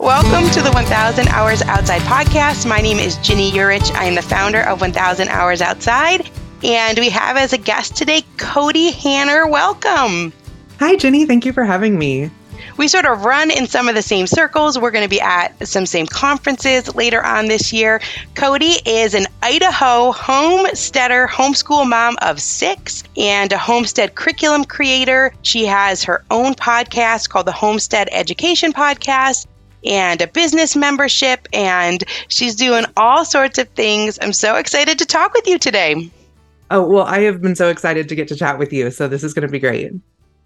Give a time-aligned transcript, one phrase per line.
[0.00, 2.66] Welcome to the 1000 Hours Outside podcast.
[2.66, 3.94] My name is Ginny Yurich.
[3.94, 6.26] I am the founder of 1000 Hours Outside.
[6.64, 9.46] And we have as a guest today Kody Hanner.
[9.46, 10.32] Welcome.
[10.78, 11.26] Hi, Ginny.
[11.26, 12.30] Thank you for having me.
[12.78, 14.78] We sort of run in some of the same circles.
[14.78, 18.00] We're going to be at some same conferences later on this year.
[18.32, 25.34] Kody is an Idaho homesteader, homeschool mom of six, and a homestead curriculum creator.
[25.42, 29.46] She has her own podcast called the Homestead Education Podcast
[29.84, 34.18] and a business membership, and she's doing all sorts of things.
[34.20, 36.10] I'm so excited to talk with you today.
[36.70, 38.90] Oh, well, I have been so excited to get to chat with you.
[38.90, 39.92] So this is going to be great.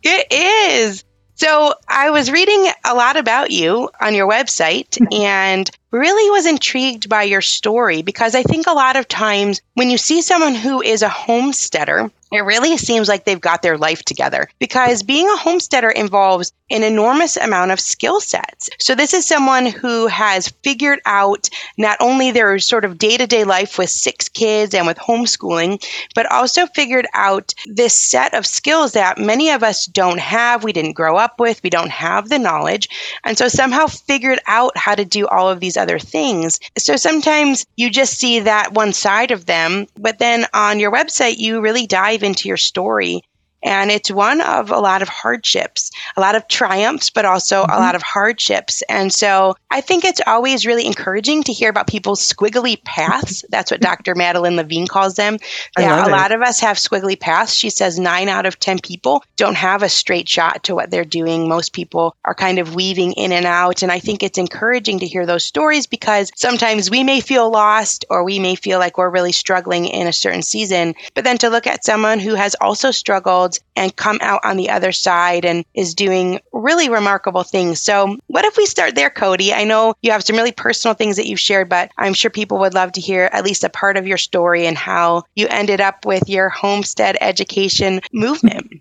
[0.03, 1.05] It is.
[1.35, 7.09] So I was reading a lot about you on your website and really was intrigued
[7.09, 10.83] by your story because I think a lot of times when you see someone who
[10.83, 15.37] is a homesteader, it really seems like they've got their life together because being a
[15.37, 18.69] homesteader involves an enormous amount of skill sets.
[18.81, 23.79] So this is someone who has figured out not only their sort of day-to-day life
[23.79, 29.19] with six kids and with homeschooling, but also figured out this set of skills that
[29.19, 32.89] many of us don't have, we didn't grow up with, we don't have the knowledge,
[33.23, 36.59] and so somehow figured out how to do all of these other things.
[36.79, 41.37] So sometimes you just see that one side of them, but then on your website
[41.37, 43.23] you really dive into your story
[43.65, 47.73] and it's one of a lot of hardships, a lot of triumphs, but also mm-hmm.
[47.73, 48.83] a lot of hardships.
[48.83, 53.45] And so I think it's always really encouraging to hear about people's squiggly paths.
[53.49, 54.15] That's what Dr.
[54.15, 55.39] Madeline Levine calls them.
[55.79, 57.55] Yeah, a lot of us have squiggly paths.
[57.55, 61.05] She says nine out of 10 people don't have a straight shot to what they're
[61.05, 61.49] doing.
[61.49, 63.83] Most people are kind of weaving in and out.
[63.83, 68.05] And I think it's encouraging to hear those stories because sometimes we may feel lost
[68.11, 70.95] or we may feel like we're really struggling in a certain season.
[71.15, 74.71] But then to look at someone who has also struggled and come out on the
[74.71, 77.81] other side and is doing really remarkable things.
[77.81, 79.53] So, what if we start there, Kody?
[79.53, 82.59] I know you have some really personal things that you've shared, but I'm sure people
[82.59, 85.81] would love to hear at least a part of your story and how you ended
[85.81, 88.81] up with your homestead education movement.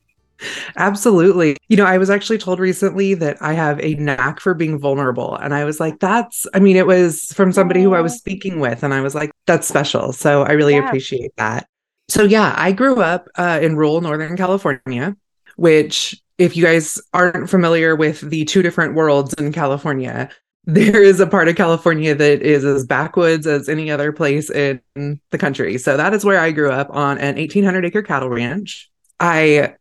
[0.76, 1.58] Absolutely.
[1.68, 5.36] You know, I was actually told recently that I have a knack for being vulnerable.
[5.36, 8.18] And I was like, that's, I mean, it was from somebody who I was oh.
[8.18, 8.84] speaking with.
[8.84, 10.12] And I was like, that's special.
[10.14, 10.86] So I really yeah.
[10.86, 11.68] appreciate that.
[12.10, 15.16] So yeah, I grew up uh, in rural Northern California,
[15.56, 20.30] which if you guys aren't familiar with the two different worlds in California,
[20.66, 24.82] there is a part of California that is as backwoods as any other place in
[24.96, 25.78] the country.
[25.78, 28.90] So that is where I grew up on an 1800 acre cattle ranch.
[29.20, 29.76] I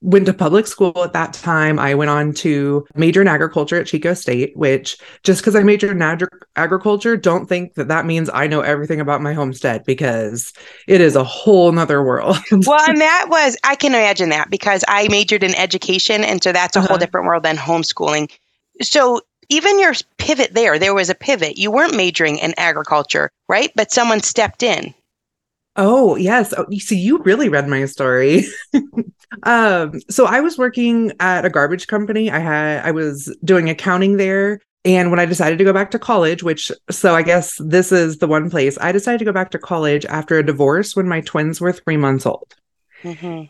[0.00, 1.78] went to public school at that time.
[1.78, 5.92] I went on to major in agriculture at Chico State, which just because I majored
[5.92, 10.52] in ag- agriculture, don't think that that means I know everything about my homestead because
[10.86, 12.36] it is a whole nother world.
[12.52, 16.24] well, and that was, I can imagine that because I majored in education.
[16.24, 16.88] And so that's a uh-huh.
[16.88, 18.30] whole different world than homeschooling.
[18.82, 21.58] So even your pivot there, there was a pivot.
[21.58, 23.70] You weren't majoring in agriculture, right?
[23.74, 24.94] But someone stepped in.
[25.76, 26.52] Oh, yes.
[26.56, 28.44] Oh, you see, you really read my story.
[29.44, 32.30] um, so I was working at a garbage company.
[32.30, 34.60] I had I was doing accounting there.
[34.82, 38.18] And when I decided to go back to college, which so I guess this is
[38.18, 41.20] the one place I decided to go back to college after a divorce when my
[41.20, 42.54] twins were three months old.
[43.02, 43.44] Mm-hmm.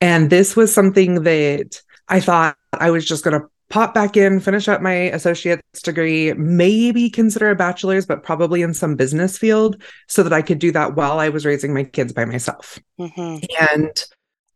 [0.00, 4.38] And this was something that I thought I was just going to pop back in,
[4.38, 9.82] finish up my associate's degree, maybe consider a bachelor's, but probably in some business field
[10.06, 12.78] so that I could do that while I was raising my kids by myself.
[13.00, 13.44] Mm-hmm.
[13.72, 14.04] And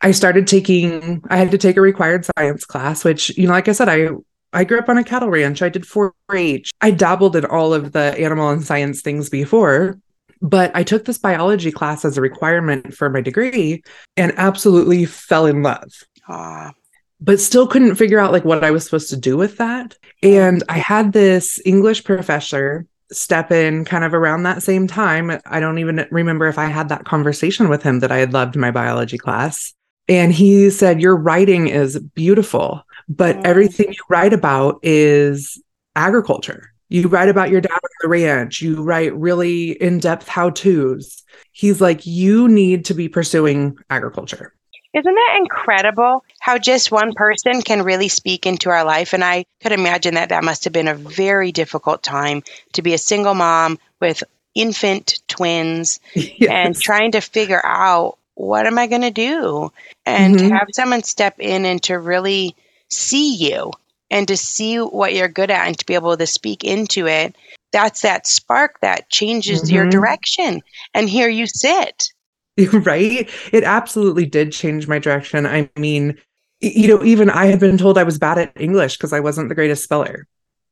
[0.01, 3.69] I started taking, I had to take a required science class, which, you know, like
[3.69, 4.09] I said, I
[4.53, 5.63] I grew up on a cattle ranch.
[5.63, 6.73] I did 4 H.
[6.81, 9.97] I dabbled in all of the animal and science things before,
[10.43, 13.85] but I took this biology class as a requirement for my degree
[14.17, 15.93] and absolutely fell in love.
[16.29, 16.73] Ah
[17.21, 19.97] but still couldn't figure out like what I was supposed to do with that.
[20.23, 25.39] And I had this English professor step in kind of around that same time.
[25.45, 28.57] I don't even remember if I had that conversation with him that I had loved
[28.57, 29.75] my biology class.
[30.11, 33.45] And he said, Your writing is beautiful, but mm.
[33.45, 35.63] everything you write about is
[35.95, 36.73] agriculture.
[36.89, 41.23] You write about your dad on the ranch, you write really in depth how to's.
[41.53, 44.53] He's like, You need to be pursuing agriculture.
[44.93, 49.13] Isn't that incredible how just one person can really speak into our life?
[49.13, 52.43] And I could imagine that that must have been a very difficult time
[52.73, 54.25] to be a single mom with
[54.57, 56.51] infant twins yes.
[56.51, 59.71] and trying to figure out what am I going to do?
[60.07, 60.49] And mm-hmm.
[60.49, 62.57] to have someone step in and to really
[62.91, 63.71] see you
[64.11, 67.37] and to see what you're good at and to be able to speak into it.
[67.73, 69.75] That's that spark that changes mm-hmm.
[69.75, 70.63] your direction.
[70.95, 72.09] And here you sit
[72.73, 73.29] right?
[73.53, 75.47] It absolutely did change my direction.
[75.47, 76.19] I mean,
[76.61, 79.49] you know, even I had been told I was bad at English because I wasn't
[79.49, 80.27] the greatest speller.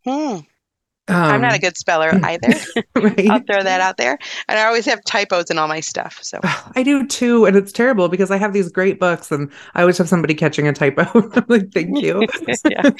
[0.04, 0.38] Hmm.
[1.08, 2.54] I'm not a good speller either.
[2.96, 3.30] right?
[3.30, 4.18] I'll throw that out there.
[4.48, 6.18] And I always have typos in all my stuff.
[6.22, 7.44] So I do too.
[7.46, 10.68] And it's terrible because I have these great books and I always have somebody catching
[10.68, 11.02] a typo.
[11.34, 12.26] I'm like, thank you.
[12.70, 12.90] yeah.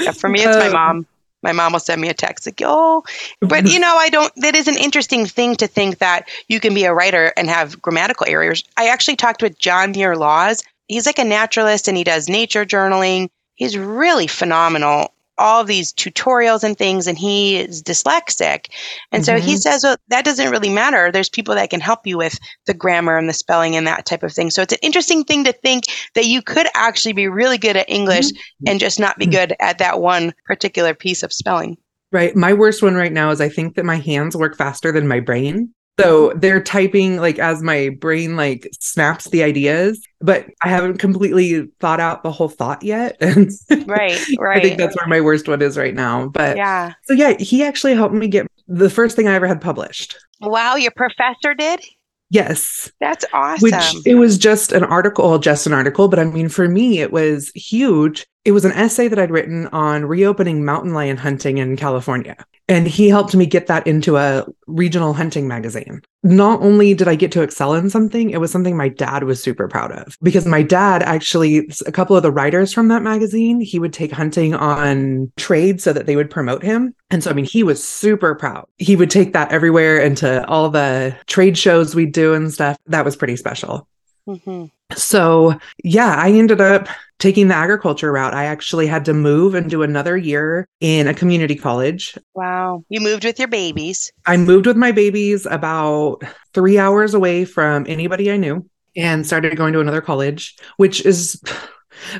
[0.00, 0.12] yeah.
[0.12, 1.06] For me, it's um, my mom.
[1.42, 3.02] My mom will send me a text like, oh,
[3.40, 6.74] but you know, I don't, that is an interesting thing to think that you can
[6.74, 8.62] be a writer and have grammatical errors.
[8.76, 10.62] I actually talked with John Muir Laws.
[10.86, 13.30] He's like a naturalist and he does nature journaling.
[13.54, 18.66] He's really phenomenal all these tutorials and things, and he is dyslexic.
[19.10, 19.24] And mm-hmm.
[19.24, 19.56] so he mm-hmm.
[19.56, 21.10] says, well, that doesn't really matter.
[21.10, 24.22] There's people that can help you with the grammar and the spelling and that type
[24.22, 24.50] of thing.
[24.50, 25.84] So it's an interesting thing to think
[26.14, 28.68] that you could actually be really good at English mm-hmm.
[28.68, 29.32] and just not be mm-hmm.
[29.32, 31.76] good at that one particular piece of spelling.
[32.12, 32.34] Right.
[32.34, 35.20] My worst one right now is I think that my hands work faster than my
[35.20, 35.72] brain.
[35.98, 36.40] So mm-hmm.
[36.40, 42.00] they're typing like as my brain like snaps the ideas, but I haven't completely thought
[42.00, 43.16] out the whole thought yet.
[43.20, 44.58] right, right.
[44.58, 46.28] I think that's where my worst one is right now.
[46.28, 46.92] But yeah.
[47.04, 50.16] So yeah, he actually helped me get the first thing I ever had published.
[50.40, 51.84] Wow, your professor did?
[52.30, 52.90] Yes.
[53.00, 53.62] That's awesome.
[53.62, 57.12] Which it was just an article, just an article, but I mean, for me, it
[57.12, 58.24] was huge.
[58.44, 62.36] It was an essay that I'd written on reopening mountain lion hunting in California.
[62.70, 66.02] And he helped me get that into a regional hunting magazine.
[66.22, 69.42] Not only did I get to excel in something, it was something my dad was
[69.42, 73.60] super proud of because my dad actually, a couple of the writers from that magazine,
[73.60, 76.94] he would take hunting on trade so that they would promote him.
[77.10, 78.66] And so, I mean, he was super proud.
[78.78, 82.78] He would take that everywhere into all the trade shows we'd do and stuff.
[82.86, 83.88] That was pretty special.
[84.30, 84.66] Mm-hmm.
[84.96, 86.88] So, yeah, I ended up
[87.18, 88.34] taking the agriculture route.
[88.34, 92.16] I actually had to move and do another year in a community college.
[92.34, 92.84] Wow.
[92.88, 94.12] You moved with your babies.
[94.26, 96.22] I moved with my babies about
[96.54, 101.40] three hours away from anybody I knew and started going to another college, which is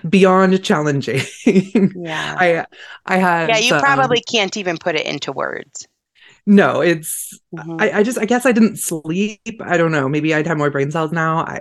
[0.08, 1.22] beyond challenging.
[2.02, 2.36] Yeah.
[2.38, 2.66] I
[3.06, 5.86] I had Yeah, you um, probably can't even put it into words.
[6.46, 7.76] No, it's mm-hmm.
[7.78, 9.60] I, I just I guess I didn't sleep.
[9.60, 10.08] I don't know.
[10.08, 11.38] Maybe I'd have more brain cells now.
[11.38, 11.60] I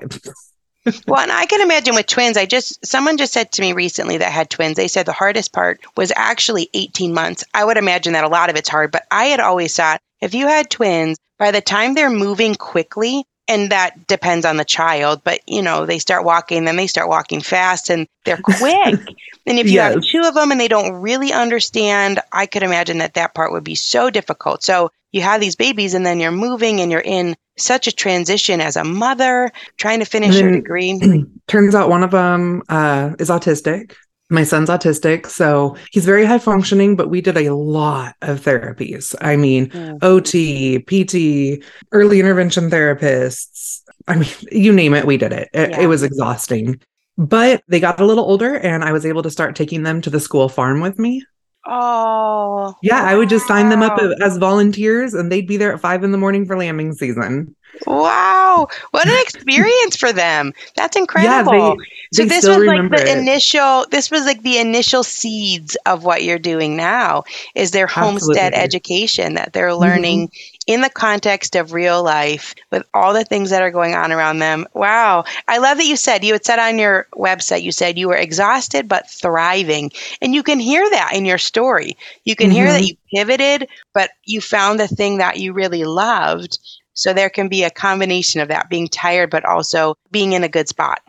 [1.07, 4.17] well, and I can imagine with twins, I just, someone just said to me recently
[4.17, 7.43] that had twins, they said the hardest part was actually 18 months.
[7.53, 10.33] I would imagine that a lot of it's hard, but I had always thought if
[10.33, 15.21] you had twins, by the time they're moving quickly, and that depends on the child,
[15.23, 18.99] but you know, they start walking, then they start walking fast and they're quick.
[19.45, 19.95] and if you yes.
[19.95, 23.51] have two of them and they don't really understand, I could imagine that that part
[23.51, 24.63] would be so difficult.
[24.63, 28.61] So you have these babies and then you're moving and you're in such a transition
[28.61, 31.25] as a mother trying to finish your degree.
[31.47, 33.95] Turns out one of them uh, is autistic.
[34.29, 39.15] My son's autistic, so he's very high functioning, but we did a lot of therapies.
[39.21, 39.97] I mean, mm.
[40.03, 43.81] OT, PT, early intervention therapists.
[44.07, 45.49] I mean, you name it, we did it.
[45.53, 45.81] It, yeah.
[45.81, 46.79] it was exhausting.
[47.17, 50.09] But they got a little older, and I was able to start taking them to
[50.09, 51.23] the school farm with me.
[51.65, 52.73] Oh.
[52.81, 56.03] Yeah, I would just sign them up as volunteers and they'd be there at five
[56.03, 57.55] in the morning for lambing season.
[57.85, 58.67] Wow.
[58.91, 60.53] What an experience for them.
[60.75, 61.53] That's incredible.
[61.53, 63.17] Yeah, they, so this was like the it.
[63.17, 67.23] initial this was like the initial seeds of what you're doing now
[67.55, 68.63] is their homestead Absolutely.
[68.63, 70.73] education that they're learning mm-hmm.
[70.73, 74.39] in the context of real life with all the things that are going on around
[74.39, 74.65] them.
[74.73, 75.25] Wow.
[75.47, 78.15] I love that you said you had said on your website you said you were
[78.15, 79.91] exhausted but thriving.
[80.21, 81.95] And you can hear that in your story.
[82.23, 82.55] You can mm-hmm.
[82.55, 82.85] hear that mm-hmm.
[83.11, 86.57] you pivoted but you found the thing that you really loved.
[86.99, 90.49] So there can be a combination of that being tired but also being in a
[90.49, 91.01] good spot.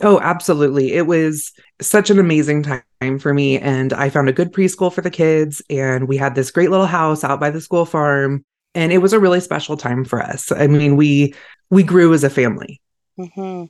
[0.00, 0.92] Oh, absolutely.
[0.92, 3.58] It was such an amazing time for me.
[3.58, 5.62] And I found a good preschool for the kids.
[5.70, 8.44] And we had this great little house out by the school farm.
[8.74, 10.50] And it was a really special time for us.
[10.50, 11.34] I mean, we
[11.70, 12.80] we grew as a family.
[13.18, 13.64] Mm-hmm.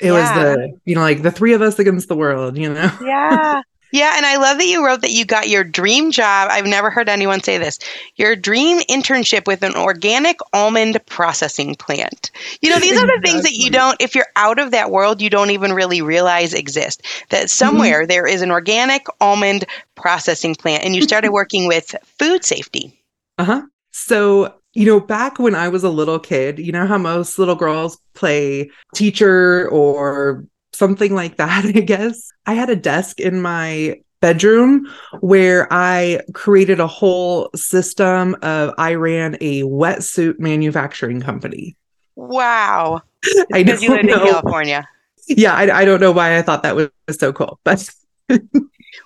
[0.00, 0.12] It yeah.
[0.12, 2.90] was the, you know, like the three of us against the world, you know?
[3.02, 3.62] Yeah.
[3.90, 6.48] Yeah, and I love that you wrote that you got your dream job.
[6.50, 7.78] I've never heard anyone say this.
[8.16, 12.30] Your dream internship with an organic almond processing plant.
[12.60, 13.14] You know, these exactly.
[13.14, 15.72] are the things that you don't if you're out of that world, you don't even
[15.72, 17.02] really realize exist.
[17.30, 18.08] That somewhere mm-hmm.
[18.08, 19.64] there is an organic almond
[19.94, 22.92] processing plant and you started working with food safety.
[23.38, 23.62] Uh-huh.
[23.90, 27.56] So you know, back when I was a little kid, you know how most little
[27.56, 32.30] girls play teacher or something like that, I guess.
[32.46, 34.86] I had a desk in my bedroom
[35.20, 41.76] where I created a whole system of I ran a wetsuit manufacturing company.
[42.16, 43.02] Wow.
[43.52, 44.24] I because you lived know.
[44.24, 44.88] in California.
[45.30, 47.86] Yeah, I, I don't know why I thought that was so cool, but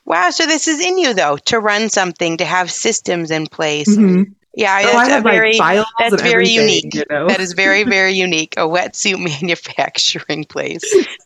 [0.05, 0.31] wow.
[0.31, 3.89] So this is in you though to run something, to have systems in place.
[3.89, 4.31] Mm-hmm.
[4.55, 6.95] Yeah, oh, that's very that's very unique.
[6.95, 7.27] You know?
[7.27, 8.55] That is very very unique.
[8.57, 10.83] A wetsuit manufacturing place.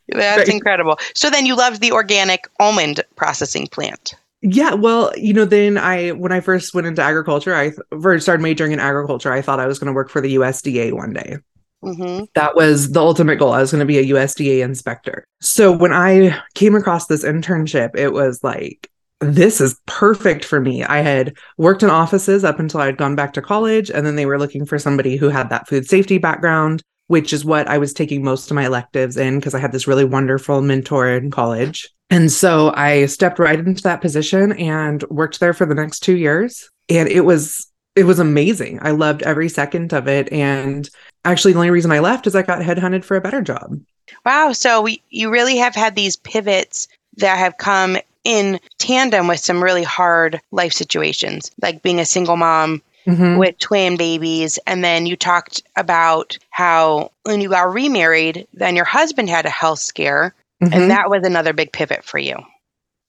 [0.09, 0.49] That's right.
[0.49, 0.99] incredible.
[1.14, 4.14] So then you loved the organic almond processing plant.
[4.42, 8.42] Yeah, well, you know, then I when I first went into agriculture, I first started
[8.42, 9.33] majoring in agriculture.
[9.33, 11.38] I thought I was going to work for the USDA one day.
[11.83, 12.25] Mm-hmm.
[12.35, 13.52] That was the ultimate goal.
[13.52, 15.25] I was going to be a USDA inspector.
[15.40, 20.85] So when I came across this internship, it was like, this is perfect for me.
[20.85, 24.26] I had worked in offices up until I'd gone back to college, and then they
[24.26, 27.92] were looking for somebody who had that food safety background, which is what I was
[27.92, 31.88] taking most of my electives in because I had this really wonderful mentor in college.
[32.11, 36.16] And so I stepped right into that position and worked there for the next two
[36.16, 36.70] years.
[36.88, 38.78] And it was it was amazing.
[38.82, 40.30] I loved every second of it.
[40.30, 40.88] And
[41.25, 43.80] actually, the only reason I left is I got headhunted for a better job.
[44.25, 44.52] Wow.
[44.52, 47.96] So we, you really have had these pivots that have come
[48.26, 53.37] in tandem with some really hard life situations, like being a single mom mm-hmm.
[53.37, 54.59] with twin babies.
[54.66, 59.50] And then you talked about how when you got remarried, then your husband had a
[59.50, 60.35] health scare.
[60.61, 60.75] Mm-hmm.
[60.75, 62.37] And that was another big pivot for you.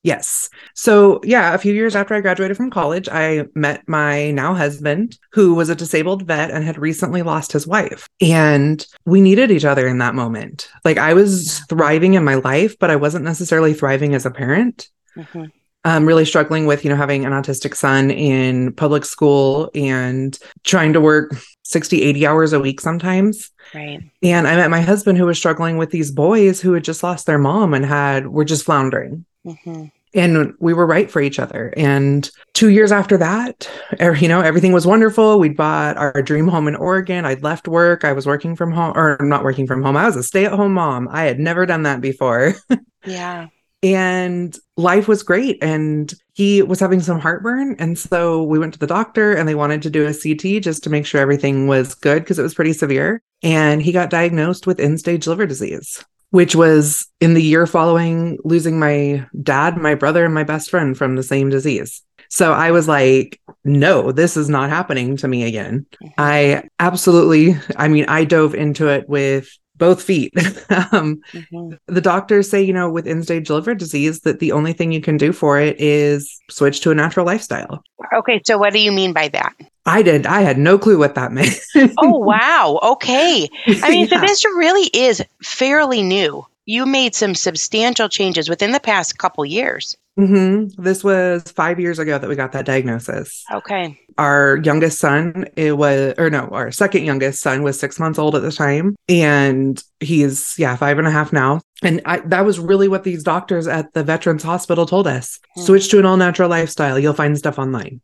[0.04, 0.50] Yes.
[0.76, 5.18] So, yeah, a few years after I graduated from college, I met my now husband,
[5.32, 8.08] who was a disabled vet and had recently lost his wife.
[8.22, 10.70] And we needed each other in that moment.
[10.86, 14.88] Like, I was thriving in my life, but I wasn't necessarily thriving as a parent.
[15.18, 15.46] Mm-hmm.
[15.84, 20.92] I'm really struggling with, you know, having an autistic son in public school and trying
[20.94, 21.32] to work
[21.64, 23.52] 60, 80 hours a week sometimes.
[23.74, 24.02] Right.
[24.22, 27.26] And I met my husband who was struggling with these boys who had just lost
[27.26, 29.26] their mom and had were just floundering.
[29.46, 31.74] Mm-hmm and we were right for each other.
[31.78, 33.70] And two years after that,
[34.02, 35.40] er, you know, everything was wonderful.
[35.40, 37.26] We'd bought our dream home in Oregon.
[37.26, 38.04] I'd left work.
[38.04, 39.98] I was working from home, or not working from home.
[39.98, 41.08] I was a stay at home mom.
[41.12, 42.56] I had never done that before.
[43.06, 43.48] yeah.
[43.96, 45.62] And life was great.
[45.64, 47.76] And he was having some heartburn.
[47.80, 50.84] And so we went to the doctor and they wanted to do a CT just
[50.84, 53.22] to make sure everything was good because it was pretty severe.
[53.44, 58.38] And he got diagnosed with end stage liver disease which was in the year following
[58.44, 62.04] losing my dad, my brother, and my best friend from the same disease.
[62.30, 65.86] So I was like, no, this is not happening to me again.
[66.04, 66.14] Mm-hmm.
[66.18, 70.34] I absolutely, I mean, I dove into it with both feet.
[70.92, 71.74] um, mm-hmm.
[71.88, 75.02] The doctors say, you know, with end stage liver disease, that the only thing you
[75.02, 77.84] can do for it is switch to a natural lifestyle.
[78.14, 78.42] Okay.
[78.46, 79.54] So, what do you mean by that?
[79.86, 80.26] I did.
[80.26, 81.60] I had no clue what that meant.
[81.98, 82.80] oh, wow.
[82.84, 83.50] Okay.
[83.68, 84.20] I mean, yeah.
[84.20, 86.46] so this really is fairly new.
[86.66, 89.96] You made some substantial changes within the past couple years.
[90.20, 90.82] Mm-hmm.
[90.82, 93.46] This was five years ago that we got that diagnosis.
[93.52, 93.98] Okay.
[94.18, 98.36] Our youngest son, it was, or no, our second youngest son was six months old
[98.36, 98.96] at the time.
[99.08, 101.62] And he's, yeah, five and a half now.
[101.84, 105.62] And I, that was really what these doctors at the Veterans Hospital told us hmm.
[105.62, 106.98] switch to an all natural lifestyle.
[106.98, 108.02] You'll find stuff online.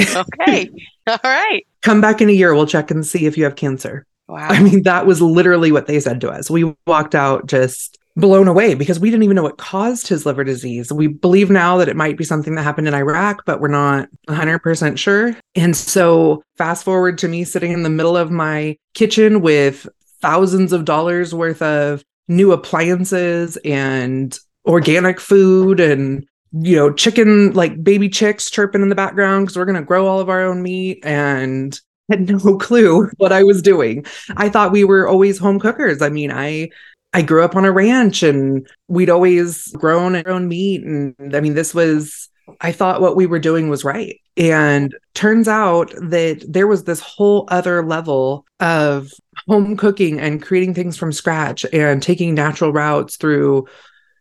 [0.00, 0.70] okay.
[1.06, 1.66] all right.
[1.82, 2.54] Come back in a year.
[2.54, 4.06] We'll check and see if you have cancer.
[4.28, 4.48] Wow.
[4.48, 6.48] I mean, that was literally what they said to us.
[6.48, 10.44] We walked out just blown away because we didn't even know what caused his liver
[10.44, 10.92] disease.
[10.92, 14.08] We believe now that it might be something that happened in Iraq, but we're not
[14.28, 15.36] 100% sure.
[15.54, 19.88] And so, fast forward to me sitting in the middle of my kitchen with
[20.20, 27.82] thousands of dollars worth of new appliances and organic food and you know chicken like
[27.82, 30.62] baby chicks chirping in the background because we're going to grow all of our own
[30.62, 34.04] meat and had no clue what I was doing.
[34.36, 36.02] I thought we were always home cookers.
[36.02, 36.70] I mean, I
[37.12, 40.84] I grew up on a ranch and we'd always grown our own meat.
[40.84, 42.28] And I mean, this was,
[42.60, 44.20] I thought what we were doing was right.
[44.36, 49.10] And turns out that there was this whole other level of
[49.48, 53.66] home cooking and creating things from scratch and taking natural routes through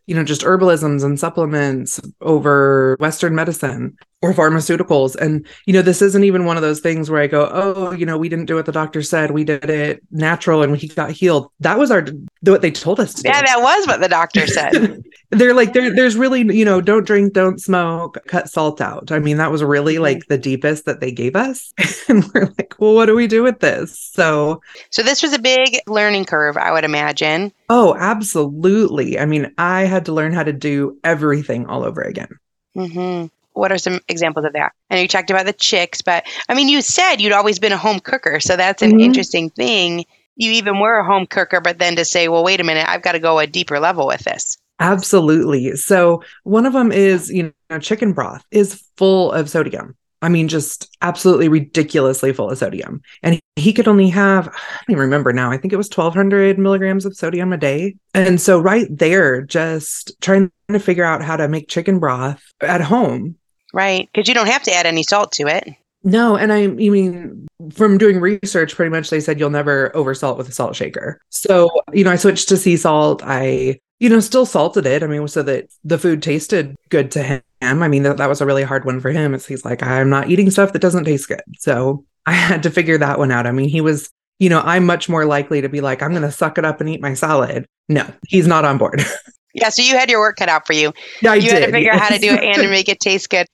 [0.10, 5.16] you know, just herbalisms and supplements over Western medicine or pharmaceuticals.
[5.16, 8.06] And, you know, this isn't even one of those things where I go, oh, you
[8.06, 9.32] know, we didn't do what the doctor said.
[9.32, 11.50] We did it natural and he got healed.
[11.62, 12.06] That was our,
[12.42, 13.46] what they told us to Yeah, do.
[13.46, 15.04] that was what the doctor said.
[15.32, 19.12] They're like, there, there's really, you know, don't drink, don't smoke, cut salt out.
[19.12, 21.72] I mean, that was really like the deepest that they gave us.
[22.10, 23.98] and we're like, well, what do we do with this?
[23.98, 27.54] So, so this was a big learning curve, I would imagine.
[27.70, 29.18] Oh, absolutely.
[29.18, 32.30] I mean, I had to learn how to do everything all over again.
[32.76, 33.28] Mm-hmm.
[33.60, 34.74] What are some examples of that?
[34.89, 37.78] And you talked about the chicks, but I mean, you said you'd always been a
[37.78, 38.39] home cooker.
[38.39, 39.00] So that's an mm-hmm.
[39.01, 40.06] interesting thing.
[40.36, 43.01] You even were a home cooker, but then to say, well, wait a minute, I've
[43.01, 44.58] got to go a deeper level with this.
[44.80, 45.75] Absolutely.
[45.75, 49.98] So one of them is, you know, chicken broth is full of sodium.
[50.22, 53.01] I mean, just absolutely ridiculously full of sodium.
[53.24, 56.60] And he could only have, I don't even remember now, I think it was 1200
[56.60, 57.96] milligrams of sodium a day.
[58.13, 62.82] And so, right there, just trying to figure out how to make chicken broth at
[62.82, 63.36] home.
[63.74, 64.10] Right.
[64.14, 65.76] Because you don't have to add any salt to it.
[66.04, 70.38] No, and I, I mean, from doing research, pretty much they said you'll never oversalt
[70.38, 71.20] with a salt shaker.
[71.30, 73.22] So, you know, I switched to sea salt.
[73.26, 75.04] I you know, still salted it.
[75.04, 77.42] I mean, so that the food tasted good to him.
[77.62, 79.34] I mean, that, that was a really hard one for him.
[79.34, 81.42] It's, he's like, I'm not eating stuff that doesn't taste good.
[81.58, 83.46] So I had to figure that one out.
[83.46, 84.10] I mean, he was,
[84.40, 86.80] you know, I'm much more likely to be like, I'm going to suck it up
[86.80, 87.66] and eat my salad.
[87.90, 89.04] No, he's not on board.
[89.53, 90.94] Yeah, so you had your work cut out for you.
[91.22, 92.89] Yeah, I you did, had to figure out how to do it and to make
[92.89, 93.48] it taste good.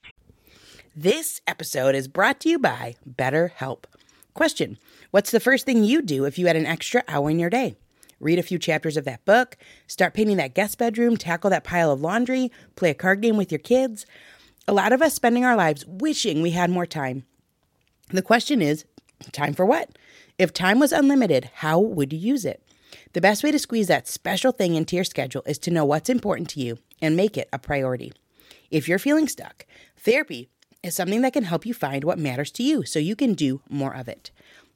[0.94, 3.84] This episode is brought to you by BetterHelp.
[4.34, 4.78] Question
[5.10, 7.76] What's the first thing you do if you had an extra hour in your day?
[8.18, 11.90] Read a few chapters of that book, start painting that guest bedroom, tackle that pile
[11.90, 14.06] of laundry, play a card game with your kids.
[14.66, 17.24] A lot of us spending our lives wishing we had more time.
[18.08, 18.84] The question is
[19.32, 19.90] time for what?
[20.38, 22.62] If time was unlimited, how would you use it?
[23.16, 26.10] The best way to squeeze that special thing into your schedule is to know what's
[26.10, 28.12] important to you and make it a priority.
[28.70, 29.64] If you're feeling stuck,
[29.96, 30.50] therapy
[30.82, 33.62] is something that can help you find what matters to you so you can do
[33.70, 34.32] more of it.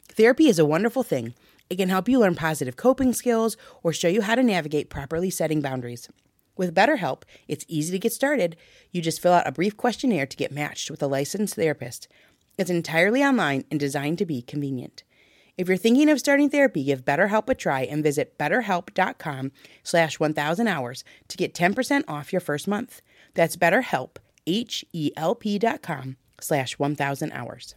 [0.08, 1.34] Therapy is a wonderful thing.
[1.68, 5.28] It can help you learn positive coping skills or show you how to navigate properly
[5.28, 6.08] setting boundaries.
[6.56, 8.56] With BetterHelp, it's easy to get started.
[8.90, 12.08] You just fill out a brief questionnaire to get matched with a licensed therapist.
[12.56, 15.02] It's entirely online and designed to be convenient.
[15.60, 19.52] If you're thinking of starting therapy, give BetterHelp a try and visit betterhelp.com
[19.82, 23.02] slash 1000 hours to get 10% off your first month.
[23.34, 27.74] That's betterhelp, H-E-L-P dot com slash 1000 hours.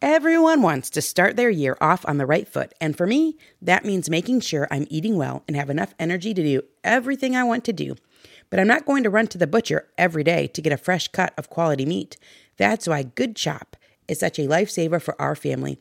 [0.00, 3.84] Everyone wants to start their year off on the right foot, and for me, that
[3.84, 7.64] means making sure I'm eating well and have enough energy to do everything I want
[7.64, 7.96] to do.
[8.48, 11.08] But I'm not going to run to the butcher every day to get a fresh
[11.08, 12.16] cut of quality meat.
[12.56, 13.76] That's why Good Chop
[14.08, 15.78] is such a lifesaver for our family.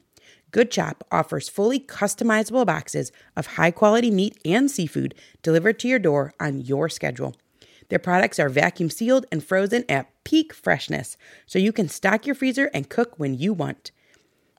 [0.52, 6.00] Good Chop offers fully customizable boxes of high quality meat and seafood delivered to your
[6.00, 7.36] door on your schedule.
[7.90, 12.36] Their products are vacuum sealed and frozen at peak freshness, so you can stock your
[12.36, 13.92] freezer and cook when you want.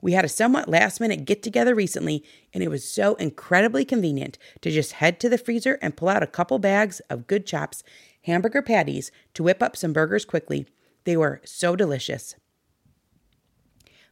[0.00, 4.38] We had a somewhat last minute get together recently, and it was so incredibly convenient
[4.61, 7.83] to just head to the freezer and pull out a couple bags of Good Chops
[8.23, 10.66] hamburger patties to whip up some burgers quickly.
[11.04, 12.37] They were so delicious.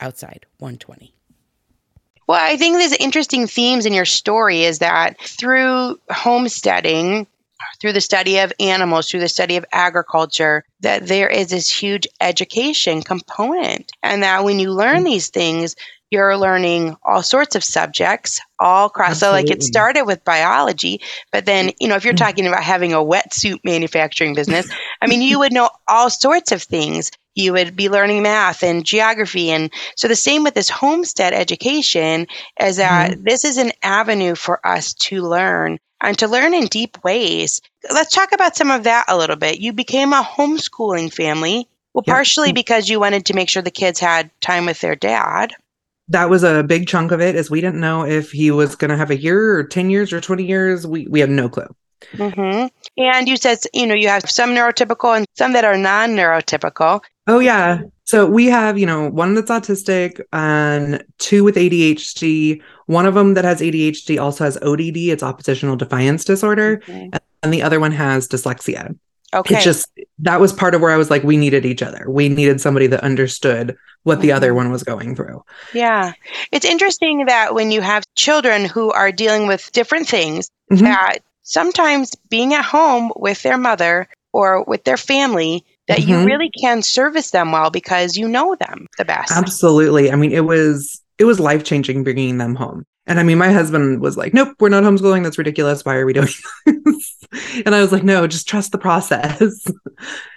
[0.00, 1.12] outside 120.
[2.26, 7.28] Well, I think there's interesting themes in your story is that through homesteading,
[7.80, 12.08] through the study of animals, through the study of agriculture, that there is this huge
[12.20, 13.92] education component.
[14.02, 15.06] And that when you learn mm.
[15.06, 15.76] these things,
[16.10, 19.18] you're learning all sorts of subjects all across.
[19.18, 21.00] So, like, it started with biology,
[21.32, 22.18] but then, you know, if you're mm.
[22.18, 24.68] talking about having a wetsuit manufacturing business,
[25.02, 27.10] I mean, you would know all sorts of things.
[27.34, 29.50] You would be learning math and geography.
[29.50, 32.28] And so, the same with this homestead education
[32.60, 33.22] is that mm-hmm.
[33.24, 37.60] this is an avenue for us to learn and to learn in deep ways.
[37.92, 39.60] Let's talk about some of that a little bit.
[39.60, 41.68] You became a homeschooling family.
[41.94, 45.54] Well, partially because you wanted to make sure the kids had time with their dad.
[46.08, 48.90] That was a big chunk of it is we didn't know if he was going
[48.90, 50.86] to have a year or 10 years or 20 years.
[50.86, 51.68] We, we had no clue.
[52.16, 52.66] Hmm
[52.98, 57.00] And you said, you know, you have some neurotypical and some that are non neurotypical.
[57.26, 57.80] oh yeah.
[58.04, 63.34] So we have you know one that's autistic and two with adhd one of them
[63.34, 66.82] that has adhd also has odd it's oppositional defiance disorder.
[67.42, 68.96] And the other one has dyslexia.
[69.34, 69.54] Okay.
[69.56, 69.90] it's just
[70.20, 72.86] that was part of where i was like we needed each other we needed somebody
[72.86, 74.56] that understood what the other Mhm.
[74.56, 75.42] one was going through
[75.74, 76.12] yeah.
[76.52, 80.80] It's interesting that when you have children who are dealing with different things, Mhm.
[80.80, 86.26] that sometimes being at home with their mother or with their family, that you Mhm.
[86.26, 89.32] really can service them well because you know them the best.
[89.32, 90.10] Absolutely.
[90.12, 92.84] I mean, it was it was life changing bringing them home.
[93.08, 95.22] And I mean, my husband was like, "Nope, we're not homeschooling.
[95.24, 95.84] That's ridiculous.
[95.84, 96.28] Why are we doing
[96.66, 97.05] this?"
[97.64, 99.64] And I was like, "No, just trust the process."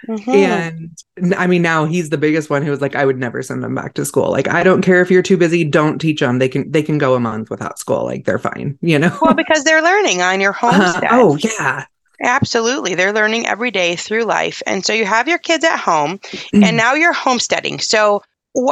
[0.08, 0.88] Mhm.
[1.18, 3.62] And I mean, now he's the biggest one who was like, "I would never send
[3.62, 4.30] them back to school.
[4.30, 5.62] Like, I don't care if you're too busy.
[5.64, 6.38] Don't teach them.
[6.38, 8.04] They can they can go a month without school.
[8.04, 8.78] Like, they're fine.
[8.80, 11.08] You know." well, because they're learning on your Uh, homestead.
[11.12, 11.84] oh yeah.
[12.22, 12.94] Absolutely.
[12.94, 14.62] They're learning every day through life.
[14.66, 16.64] And so you have your kids at home Mm-hmm.
[16.64, 17.78] and now you're homesteading.
[17.80, 18.22] So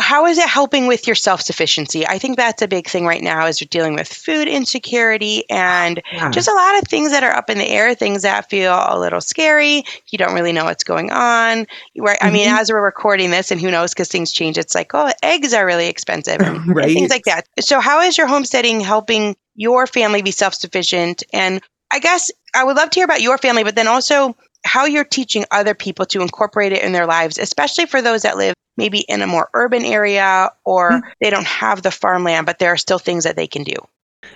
[0.00, 2.06] how is it helping with your self-sufficiency?
[2.06, 6.02] I think that's a big thing right now is you're dealing with food insecurity and
[6.12, 6.30] Yeah.
[6.30, 8.98] just a lot of things that are up in the air, things that feel a
[8.98, 9.84] little scary.
[10.08, 11.66] You don't really know what's going on.
[11.96, 12.18] Right?
[12.20, 12.58] I mean, Mhm.
[12.60, 15.64] as we're recording this and who knows because things change, it's like, oh, eggs are
[15.64, 17.46] really expensive and, and things like that.
[17.60, 21.60] So how is your homesteading helping your family be self-sufficient and
[21.90, 25.04] I guess I would love to hear about your family, but then also how you're
[25.04, 29.00] teaching other people to incorporate it in their lives, especially for those that live maybe
[29.00, 31.08] in a more urban area or mm-hmm.
[31.20, 33.74] they don't have the farmland, but there are still things that they can do.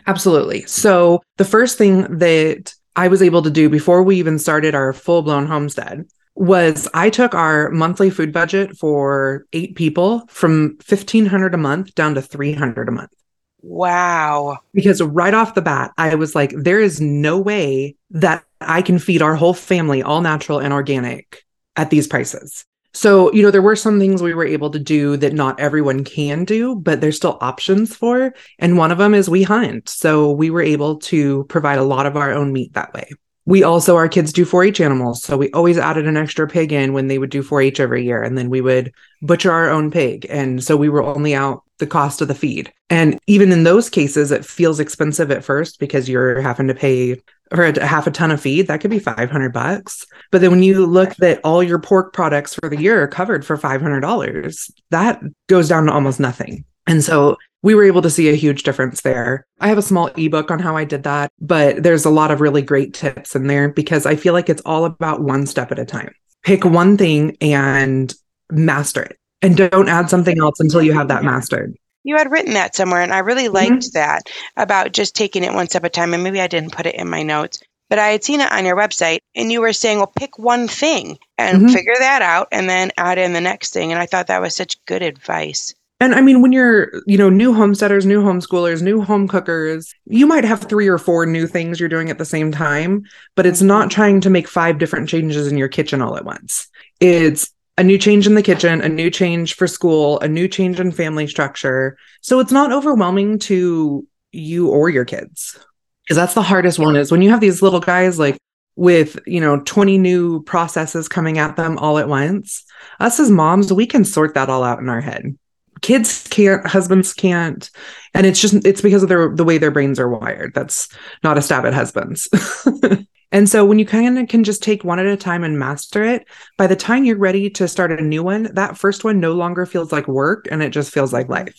[0.07, 0.63] Absolutely.
[0.67, 4.93] So, the first thing that I was able to do before we even started our
[4.93, 11.55] full blown homestead was I took our monthly food budget for eight people from 1500
[11.55, 13.13] a month down to 300 a month.
[13.61, 14.59] Wow.
[14.75, 18.99] Because right off the bat, I was like, there is no way that I can
[18.99, 21.45] feed our whole family all natural and organic
[21.77, 22.65] at these prices.
[22.95, 26.05] So, you know, there were some things we were able to do that not everyone
[26.05, 28.35] can do, but there's still options for.
[28.59, 29.89] And one of them is we hunt.
[29.89, 33.09] So we were able to provide a lot of our own meat that way.
[33.45, 35.23] We also, our kids do 4 H animals.
[35.23, 38.05] So we always added an extra pig in when they would do 4 H every
[38.05, 38.23] year.
[38.23, 40.27] And then we would butcher our own pig.
[40.29, 42.73] And so we were only out the cost of the feed.
[42.91, 47.21] And even in those cases, it feels expensive at first because you're having to pay
[47.55, 48.67] for a, half a ton of feed.
[48.67, 50.07] That could be 500 bucks.
[50.31, 53.45] But then when you look that all your pork products for the year are covered
[53.45, 56.65] for $500, that goes down to almost nothing.
[56.87, 59.47] And so we were able to see a huge difference there.
[59.61, 62.41] I have a small ebook on how I did that, but there's a lot of
[62.41, 65.79] really great tips in there because I feel like it's all about one step at
[65.79, 66.13] a time.
[66.43, 68.13] Pick one thing and
[68.51, 71.77] master it and don't add something else until you have that mastered.
[72.05, 73.99] You had written that somewhere, and I really liked mm-hmm.
[73.99, 76.15] that about just taking it one step at a time.
[76.15, 78.65] And maybe I didn't put it in my notes, but I had seen it on
[78.65, 81.73] your website, and you were saying, well, pick one thing and mm-hmm.
[81.73, 83.93] figure that out, and then add in the next thing.
[83.93, 85.75] And I thought that was such good advice.
[86.01, 90.27] And I mean, when you're, you know, new homesteaders, new homeschoolers, new home cookers, you
[90.27, 93.05] might have three or four new things you're doing at the same time,
[93.37, 96.69] but it's not trying to make five different changes in your kitchen all at once.
[96.99, 100.79] It's a new change in the kitchen, a new change for school, a new change
[100.79, 101.97] in family structure.
[102.21, 105.59] So it's not overwhelming to you or your kids.
[106.05, 108.37] Because that's the hardest one is when you have these little guys like
[108.75, 112.65] with, you know, 20 new processes coming at them all at once.
[113.01, 115.39] Us as moms, we can sort that all out in our head.
[115.81, 117.71] Kids can't, husbands can't.
[118.15, 120.53] And it's just it's because of their the way their brains are wired.
[120.55, 120.89] That's
[121.23, 122.29] not a stab at husbands.
[123.33, 126.05] And so when you kind of can just take one at a time and master
[126.05, 126.27] it,
[126.59, 129.65] by the time you're ready to start a new one, that first one no longer
[129.65, 131.59] feels like work and it just feels like life.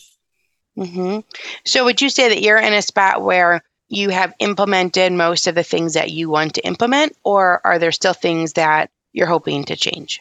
[0.78, 1.20] Mm-hmm.
[1.64, 5.54] So would you say that you're in a spot where you have implemented most of
[5.54, 9.64] the things that you want to implement, or are there still things that you're hoping
[9.64, 10.20] to change?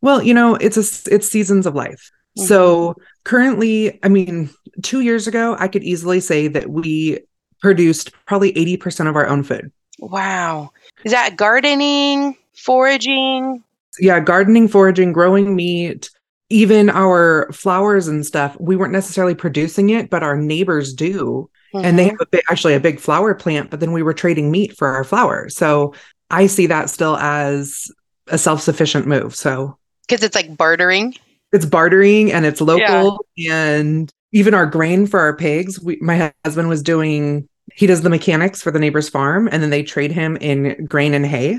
[0.00, 2.10] Well, you know, it's a it's seasons of life.
[2.38, 2.46] Mm-hmm.
[2.46, 4.50] So currently, I mean,
[4.82, 7.20] two years ago, I could easily say that we
[7.60, 9.70] produced probably 80% of our own food.
[9.98, 10.72] Wow.
[11.04, 13.62] Is that gardening, foraging?
[13.98, 16.10] Yeah, gardening, foraging, growing meat,
[16.48, 18.56] even our flowers and stuff.
[18.60, 21.50] We weren't necessarily producing it, but our neighbors do.
[21.74, 21.84] Mm-hmm.
[21.84, 22.10] And they mm-hmm.
[22.10, 24.88] have a big, actually a big flower plant, but then we were trading meat for
[24.88, 25.56] our flowers.
[25.56, 25.94] So
[26.30, 27.90] I see that still as
[28.28, 29.34] a self sufficient move.
[29.34, 31.14] So, because it's like bartering.
[31.52, 33.24] It's bartering and it's local.
[33.36, 33.74] Yeah.
[33.74, 38.10] And even our grain for our pigs, we, my husband was doing he does the
[38.10, 41.58] mechanics for the neighbor's farm and then they trade him in grain and hay.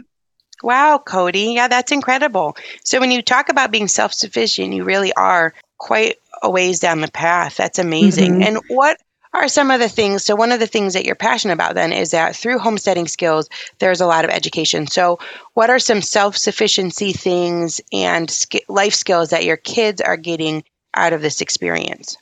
[0.62, 1.56] Wow, Kody.
[1.56, 2.56] Yeah, that's incredible.
[2.84, 7.02] So when you talk about being self sufficient, you really are quite a ways down
[7.02, 7.58] the path.
[7.58, 8.34] That's amazing.
[8.34, 8.44] Mm-hmm.
[8.44, 8.98] And what
[9.34, 10.24] are some of the things?
[10.24, 13.50] So, one of the things that you're passionate about then is that through homesteading skills,
[13.80, 14.88] there's a lot of education.
[14.88, 15.20] So,
[15.54, 20.64] what are some self sufficiency things and sk- life skills that your kids are getting
[20.94, 22.18] out of this experience?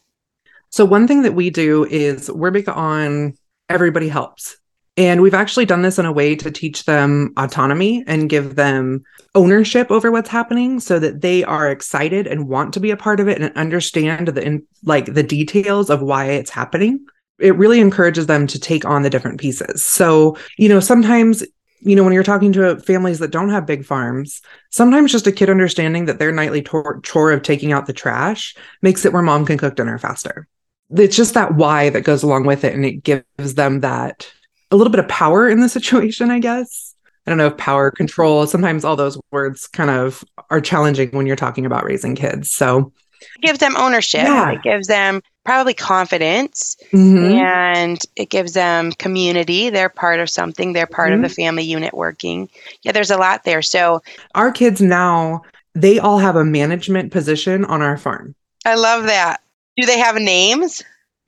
[0.70, 3.38] So, one thing that we do is we're big on
[3.72, 4.58] everybody helps.
[4.98, 9.04] And we've actually done this in a way to teach them autonomy and give them
[9.36, 13.22] ownership over what's happening so that they are excited and want to be a part
[13.22, 17.06] of it and understand the in, like the details of why it's happening.
[17.40, 19.84] It really encourages them to take on the different pieces.
[19.84, 21.44] So, you know, sometimes
[21.84, 25.32] you know, when you're talking to families that don't have big farms, sometimes just a
[25.32, 29.24] kid understanding that their nightly tor- chore of taking out the trash makes it where
[29.24, 30.48] mom can cook dinner faster
[30.96, 34.32] it's just that why that goes along with it and it gives them that
[34.72, 36.90] a little bit of power in the situation i guess.
[37.26, 41.28] I don't know if power control sometimes all those words kind of are challenging when
[41.28, 42.92] you're talking about raising kids so.
[43.38, 44.24] It gives them ownership.
[44.24, 44.54] Yeah.
[44.54, 47.34] it gives them probably confidence mm-hmm.
[47.34, 49.70] and it gives them community.
[49.70, 50.74] They're part of something.
[50.74, 51.24] They're part mm-hmm.
[51.24, 52.50] of the family unit working.
[52.82, 53.62] Yeah there's a lot there.
[53.62, 54.02] So
[54.34, 55.44] our kids now
[55.76, 58.34] they all have a management position on our farm.
[58.66, 59.41] I love that
[59.78, 60.84] do they have names?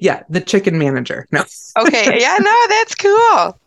[0.00, 1.26] yeah, the chicken manager.
[1.32, 1.44] No.
[1.78, 2.20] okay.
[2.20, 3.58] Yeah, no, that's cool.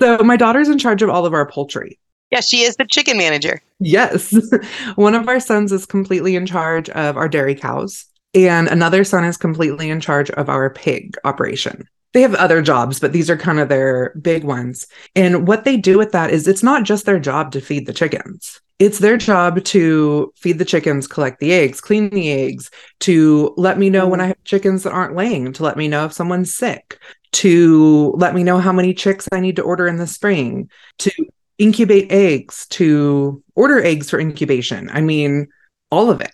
[0.00, 1.98] So my daughter's in charge of all of our poultry.
[2.30, 3.62] Yeah, she is the chicken manager.
[3.78, 4.34] Yes.
[4.96, 9.24] One of our sons is completely in charge of our dairy cows, and another son
[9.24, 11.88] is completely in charge of our pig operation.
[12.16, 14.86] They have other jobs, but these are kind of their big ones.
[15.14, 17.92] And what they do with that is it's not just their job to feed the
[17.92, 18.58] chickens.
[18.78, 23.78] It's their job to feed the chickens, collect the eggs, clean the eggs, to let
[23.78, 24.22] me know when mm.
[24.22, 26.98] I have chickens that aren't laying, to let me know if someone's sick,
[27.32, 31.12] to let me know how many chicks I need to order in the spring, to
[31.58, 34.88] incubate eggs, to order eggs for incubation.
[34.90, 35.48] I mean,
[35.90, 36.32] all of it.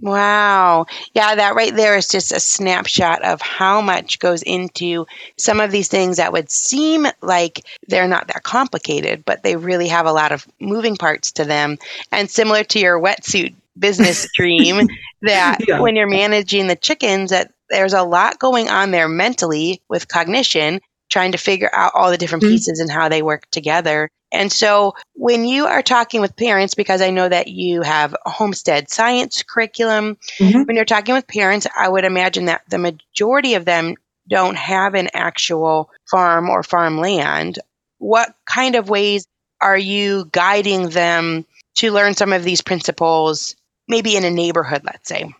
[0.00, 0.86] Wow.
[1.14, 5.06] Yeah, that right there is just a snapshot of how much goes into
[5.38, 9.88] some of these things that would seem like they're not that complicated, but they really
[9.88, 11.78] have a lot of moving parts to them.
[12.10, 14.88] And similar to your wetsuit business dream,
[15.22, 15.80] that yeah.
[15.80, 20.80] when you're managing the chickens, that there's a lot going on there mentally with cognition,
[21.08, 22.54] trying to figure out all the different mm-hmm.
[22.54, 24.10] pieces and how they work together.
[24.34, 28.30] And so when you are talking with parents, because I know that you have a
[28.30, 30.62] homestead science curriculum, mm-hmm.
[30.64, 33.94] when you're talking with parents, I would imagine that the majority of them
[34.28, 37.58] don't have an actual farm or farmland.
[37.98, 39.26] What kind of ways
[39.60, 43.56] are you guiding them to learn some of these principles,
[43.88, 45.32] maybe in a neighborhood, let's say?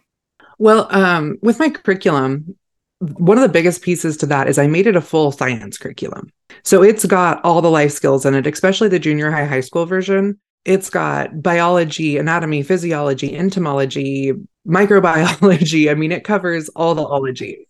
[0.58, 2.56] Well, um, with my curriculum,
[3.18, 6.30] one of the biggest pieces to that is I made it a full science curriculum.
[6.62, 9.86] So it's got all the life skills in it, especially the junior high high school
[9.86, 10.38] version.
[10.64, 14.32] It's got biology, anatomy, physiology, entomology,
[14.66, 15.90] microbiology.
[15.90, 17.66] I mean, it covers all the ology.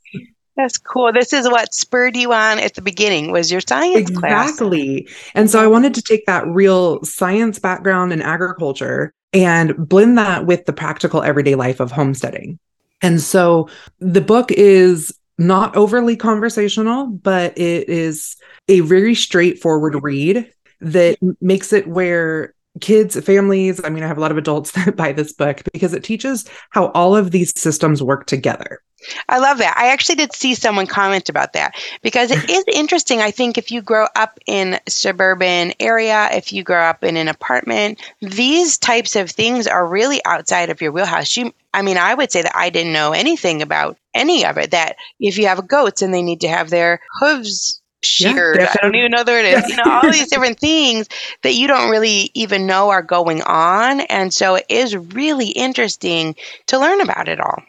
[0.57, 1.12] That's cool.
[1.12, 4.20] This is what spurred you on at the beginning was your science exactly.
[4.20, 4.51] class.
[4.51, 5.09] Exactly.
[5.35, 10.47] And so I wanted to take that real science background in agriculture and blend that
[10.47, 12.61] with the practical everyday life of homesteading.
[13.03, 13.68] And so
[13.99, 18.37] the book is not overly conversational, but it is
[18.68, 24.20] a very straightforward read that makes it where kids, families, I mean, I have a
[24.20, 28.03] lot of adults that buy this book because it teaches how all of these systems
[28.03, 28.81] work together.
[29.29, 29.77] I love that.
[29.77, 33.20] I actually did see someone comment about that because it is interesting.
[33.20, 37.29] I think if you grow up in suburban area, if you grow up in an
[37.29, 41.37] apartment, these types of things are really outside of your wheelhouse.
[41.37, 44.70] You I mean, I would say that I didn't know anything about any of it.
[44.70, 48.83] That if you have goats and they need to have their hooves sheared, yeah, I
[48.83, 49.68] don't even know where it is.
[49.68, 51.09] You know, all these different things
[51.42, 54.00] that you don't really even know are going on.
[54.03, 56.35] And so it is really interesting
[56.66, 57.62] to learn about it all.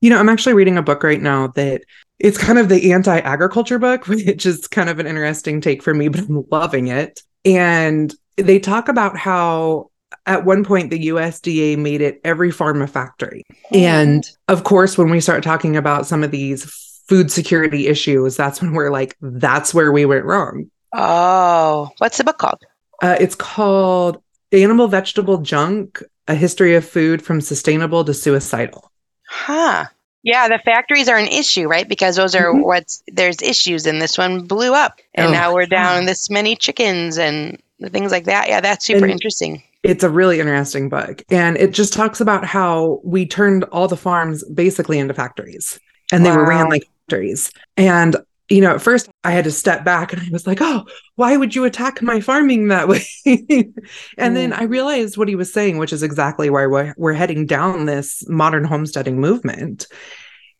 [0.00, 1.82] You know, I'm actually reading a book right now that
[2.18, 5.94] it's kind of the anti agriculture book, which is kind of an interesting take for
[5.94, 7.20] me, but I'm loving it.
[7.44, 9.90] And they talk about how
[10.26, 13.44] at one point the USDA made it every farm a factory.
[13.72, 13.80] Mm.
[13.80, 16.64] And of course, when we start talking about some of these
[17.06, 20.70] food security issues, that's when we're like, that's where we went wrong.
[20.92, 22.62] Oh, what's the book called?
[23.02, 28.90] Uh, it's called Animal Vegetable Junk A History of Food from Sustainable to Suicidal.
[29.28, 29.86] Huh.
[30.22, 31.88] Yeah, the factories are an issue, right?
[31.88, 32.62] Because those are mm-hmm.
[32.62, 36.06] what's there's issues, and this one blew up, and oh, now we're down yeah.
[36.06, 38.48] this many chickens and things like that.
[38.48, 41.22] Yeah, that's super and, interesting it's a really interesting book.
[41.30, 45.78] And it just talks about how we turned all the farms basically into factories
[46.12, 46.38] and they wow.
[46.38, 47.52] were ran like factories.
[47.76, 48.16] And,
[48.48, 51.36] you know, at first I had to step back and I was like, oh, why
[51.36, 53.04] would you attack my farming that way?
[53.26, 54.34] and mm.
[54.34, 57.86] then I realized what he was saying, which is exactly why we're, we're heading down
[57.86, 59.86] this modern homesteading movement,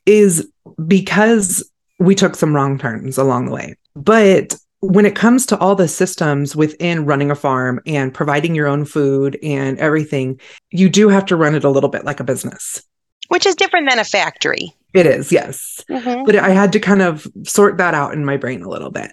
[0.04, 0.48] is
[0.86, 3.74] because we took some wrong turns along the way.
[3.96, 4.54] But
[4.86, 8.84] when it comes to all the systems within running a farm and providing your own
[8.84, 12.82] food and everything, you do have to run it a little bit like a business.
[13.28, 14.74] Which is different than a factory.
[14.94, 15.84] It is, yes.
[15.90, 16.24] Mm-hmm.
[16.24, 19.12] But I had to kind of sort that out in my brain a little bit.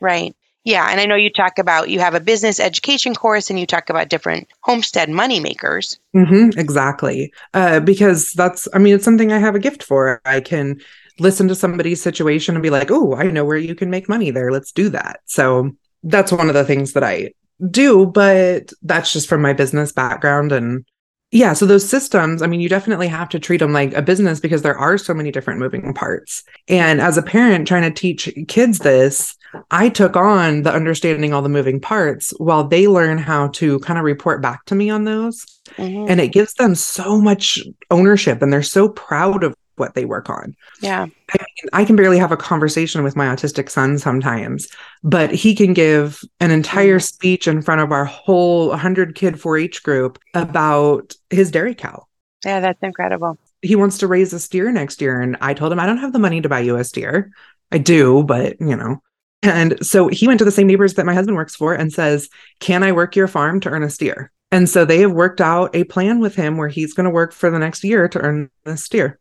[0.00, 0.34] Right.
[0.64, 0.88] Yeah.
[0.90, 3.90] And I know you talk about, you have a business education course and you talk
[3.90, 5.98] about different homestead money makers.
[6.14, 7.32] Mm-hmm, exactly.
[7.52, 10.20] Uh, because that's, I mean, it's something I have a gift for.
[10.24, 10.80] I can
[11.18, 14.30] listen to somebody's situation and be like, oh, I know where you can make money
[14.30, 14.50] there.
[14.50, 15.20] Let's do that.
[15.26, 15.70] So
[16.02, 17.32] that's one of the things that I
[17.70, 20.52] do, but that's just from my business background.
[20.52, 20.84] And
[21.30, 24.40] yeah, so those systems, I mean, you definitely have to treat them like a business
[24.40, 26.42] because there are so many different moving parts.
[26.68, 29.36] And as a parent trying to teach kids this,
[29.70, 33.98] I took on the understanding all the moving parts while they learn how to kind
[33.98, 35.44] of report back to me on those.
[35.76, 36.10] Mm-hmm.
[36.10, 40.30] And it gives them so much ownership and they're so proud of what they work
[40.30, 40.54] on.
[40.80, 41.02] Yeah.
[41.02, 44.68] I, mean, I can barely have a conversation with my autistic son sometimes,
[45.02, 47.02] but he can give an entire mm.
[47.02, 52.06] speech in front of our whole 100 kid 4 H group about his dairy cow.
[52.44, 53.36] Yeah, that's incredible.
[53.60, 55.20] He wants to raise a steer next year.
[55.20, 57.32] And I told him, I don't have the money to buy you a steer.
[57.72, 59.02] I do, but you know.
[59.42, 62.28] And so he went to the same neighbors that my husband works for and says,
[62.60, 64.30] Can I work your farm to earn a steer?
[64.52, 67.32] And so they have worked out a plan with him where he's going to work
[67.32, 69.18] for the next year to earn a steer.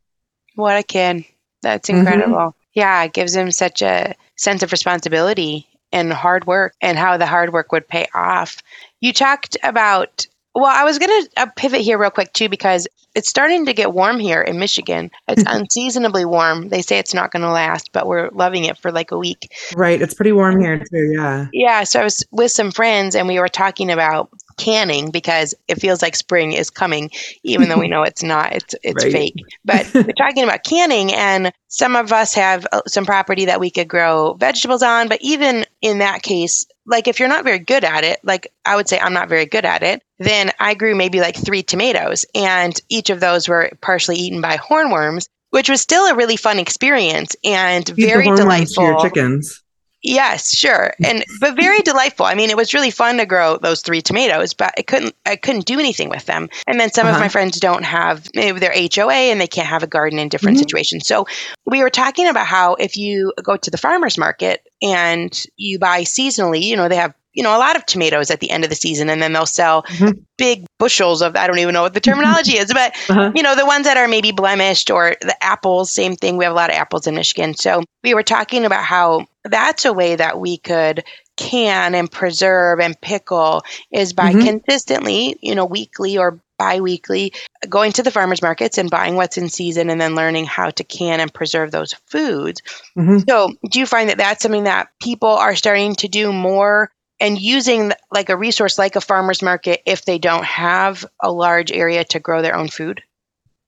[0.56, 1.26] What a kid.
[1.62, 2.00] That's mm-hmm.
[2.00, 2.36] incredible.
[2.36, 2.58] Mm-hmm.
[2.74, 7.26] Yeah, it gives him such a sense of responsibility and hard work and how the
[7.26, 8.62] hard work would pay off.
[9.02, 12.88] You talked about well, I was going to uh, pivot here real quick too because
[13.16, 15.12] it's starting to get warm here in Michigan.
[15.28, 16.70] It's unseasonably warm.
[16.70, 19.54] They say it's not going to last, but we're loving it for like a week.
[19.76, 20.02] Right.
[20.02, 21.14] It's pretty warm here too.
[21.16, 21.48] Yeah.
[21.52, 21.84] Yeah.
[21.84, 26.02] So I was with some friends and we were talking about canning because it feels
[26.02, 27.10] like spring is coming,
[27.44, 28.54] even though we know it's not.
[28.54, 29.14] It's it's right.
[29.14, 29.36] fake.
[29.66, 33.72] But we're talking about canning, and some of us have uh, some property that we
[33.72, 35.08] could grow vegetables on.
[35.10, 38.76] But even in that case, like if you're not very good at it, like I
[38.76, 42.26] would say I'm not very good at it, then I grew maybe like three tomatoes,
[42.36, 46.60] and each of those were partially eaten by hornworms, which was still a really fun
[46.60, 48.84] experience and very delightful.
[48.84, 49.64] your chickens.
[50.04, 50.94] Yes, sure.
[51.04, 52.26] And but very delightful.
[52.26, 55.36] I mean, it was really fun to grow those three tomatoes, but I couldn't I
[55.36, 56.50] couldn't do anything with them.
[56.66, 57.16] And then some uh-huh.
[57.16, 60.30] of my friends don't have maybe they're HOA and they can't have a garden in
[60.30, 60.64] different mm-hmm.
[60.64, 61.08] situations.
[61.08, 61.28] So
[61.66, 66.02] we were talking about how if you go to the farmers market and you buy
[66.02, 68.70] seasonally, you know, they have you know, a lot of tomatoes at the end of
[68.70, 70.20] the season, and then they'll sell mm-hmm.
[70.38, 73.32] big bushels of, I don't even know what the terminology is, but, uh-huh.
[73.34, 76.38] you know, the ones that are maybe blemished or the apples, same thing.
[76.38, 77.56] We have a lot of apples in Michigan.
[77.56, 81.04] So we were talking about how that's a way that we could
[81.38, 84.46] can and preserve and pickle is by mm-hmm.
[84.46, 87.34] consistently, you know, weekly or bi-weekly
[87.68, 90.84] going to the farmers markets and buying what's in season and then learning how to
[90.84, 92.62] can and preserve those foods
[92.96, 93.18] mm-hmm.
[93.28, 97.40] so do you find that that's something that people are starting to do more and
[97.40, 102.04] using like a resource like a farmer's market if they don't have a large area
[102.04, 103.02] to grow their own food?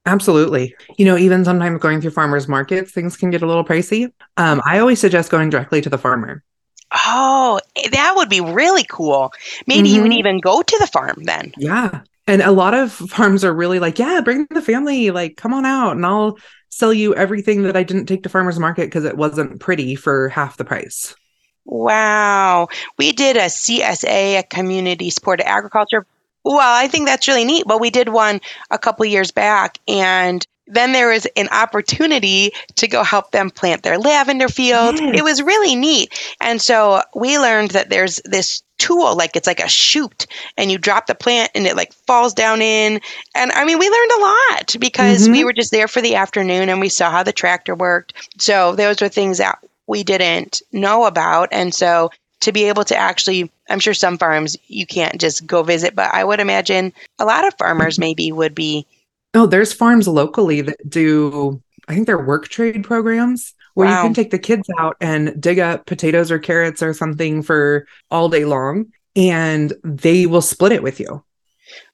[0.05, 0.75] Absolutely.
[0.97, 4.11] You know, even sometimes going through farmers markets, things can get a little pricey.
[4.35, 6.43] Um, I always suggest going directly to the farmer.
[7.05, 7.59] Oh,
[7.91, 9.31] that would be really cool.
[9.65, 9.95] Maybe mm-hmm.
[9.95, 10.19] you would mm-hmm.
[10.19, 11.53] even go to the farm then.
[11.57, 12.01] Yeah.
[12.27, 15.65] And a lot of farms are really like, yeah, bring the family, like, come on
[15.65, 16.37] out and I'll
[16.69, 20.29] sell you everything that I didn't take to farmers market because it wasn't pretty for
[20.29, 21.15] half the price.
[21.65, 22.67] Wow.
[22.97, 26.05] We did a CSA, a community supported agriculture.
[26.43, 27.65] Well, I think that's really neat.
[27.67, 32.87] Well, we did one a couple years back and then there was an opportunity to
[32.87, 34.99] go help them plant their lavender fields.
[34.99, 35.19] Yes.
[35.19, 36.35] It was really neat.
[36.39, 40.77] And so we learned that there's this tool, like it's like a chute, and you
[40.77, 42.99] drop the plant and it like falls down in.
[43.33, 45.31] And I mean, we learned a lot because mm-hmm.
[45.31, 48.13] we were just there for the afternoon and we saw how the tractor worked.
[48.39, 51.47] So those were things that we didn't know about.
[51.53, 55.63] And so to be able to actually, I'm sure some farms you can't just go
[55.63, 58.85] visit, but I would imagine a lot of farmers maybe would be.
[59.33, 63.97] Oh, there's farms locally that do, I think they're work trade programs where wow.
[63.97, 67.87] you can take the kids out and dig up potatoes or carrots or something for
[68.11, 71.23] all day long and they will split it with you.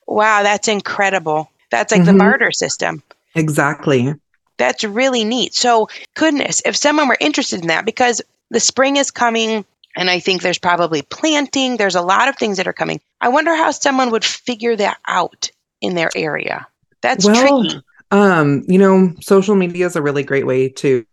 [0.08, 1.52] Wow, that's incredible.
[1.72, 2.18] That's like mm-hmm.
[2.18, 3.04] the barter system.
[3.36, 4.14] Exactly.
[4.58, 5.54] That's really neat.
[5.54, 9.64] So, goodness, if someone were interested in that, because the spring is coming,
[9.96, 13.00] and I think there's probably planting, there's a lot of things that are coming.
[13.22, 16.68] I wonder how someone would figure that out in their area.
[17.02, 17.82] That's well, tricky.
[18.12, 21.06] Um, you know, social media is a really great way to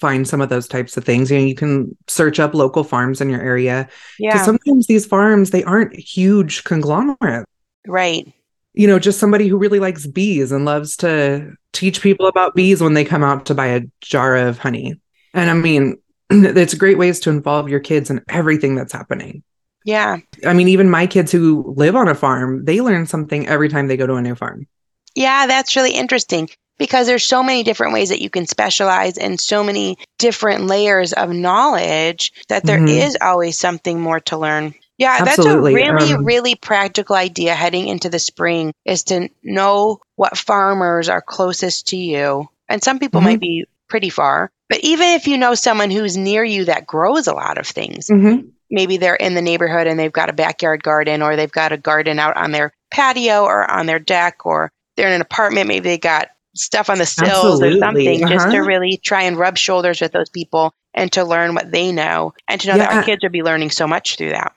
[0.00, 1.30] find some of those types of things.
[1.30, 3.88] You know, you can search up local farms in your area.
[4.18, 4.42] Yeah.
[4.42, 7.46] Sometimes these farms they aren't huge conglomerates.
[7.86, 8.32] Right
[8.74, 12.80] you know, just somebody who really likes bees and loves to teach people about bees
[12.80, 15.00] when they come out to buy a jar of honey.
[15.34, 15.98] And I mean,
[16.30, 19.42] it's great ways to involve your kids in everything that's happening.
[19.84, 20.18] Yeah.
[20.46, 23.88] I mean, even my kids who live on a farm, they learn something every time
[23.88, 24.66] they go to a new farm.
[25.14, 26.48] Yeah, that's really interesting
[26.78, 31.12] because there's so many different ways that you can specialize and so many different layers
[31.12, 32.88] of knowledge that there mm-hmm.
[32.88, 34.74] is always something more to learn.
[34.98, 35.74] Yeah, Absolutely.
[35.74, 40.36] that's a really, um, really practical idea heading into the spring is to know what
[40.36, 42.48] farmers are closest to you.
[42.68, 43.30] And some people mm-hmm.
[43.30, 47.26] might be pretty far, but even if you know someone who's near you that grows
[47.26, 48.48] a lot of things, mm-hmm.
[48.70, 51.76] maybe they're in the neighborhood and they've got a backyard garden or they've got a
[51.76, 55.88] garden out on their patio or on their deck or they're in an apartment, maybe
[55.88, 57.76] they got stuff on the sills Absolutely.
[57.76, 58.32] or something, uh-huh.
[58.32, 58.66] just to uh-huh.
[58.66, 62.60] really try and rub shoulders with those people and to learn what they know and
[62.60, 62.86] to know yeah.
[62.86, 64.54] that our kids would be learning so much through that.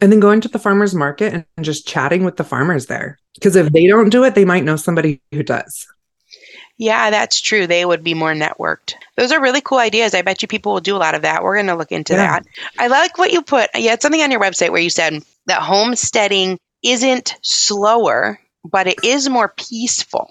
[0.00, 3.18] And then going to the farmer's market and just chatting with the farmers there.
[3.34, 5.86] Because if they don't do it, they might know somebody who does.
[6.78, 7.66] Yeah, that's true.
[7.66, 8.94] They would be more networked.
[9.16, 10.14] Those are really cool ideas.
[10.14, 11.42] I bet you people will do a lot of that.
[11.42, 12.40] We're going to look into yeah.
[12.40, 12.46] that.
[12.78, 13.70] I like what you put.
[13.74, 19.02] You had something on your website where you said that homesteading isn't slower, but it
[19.04, 20.28] is more peaceful.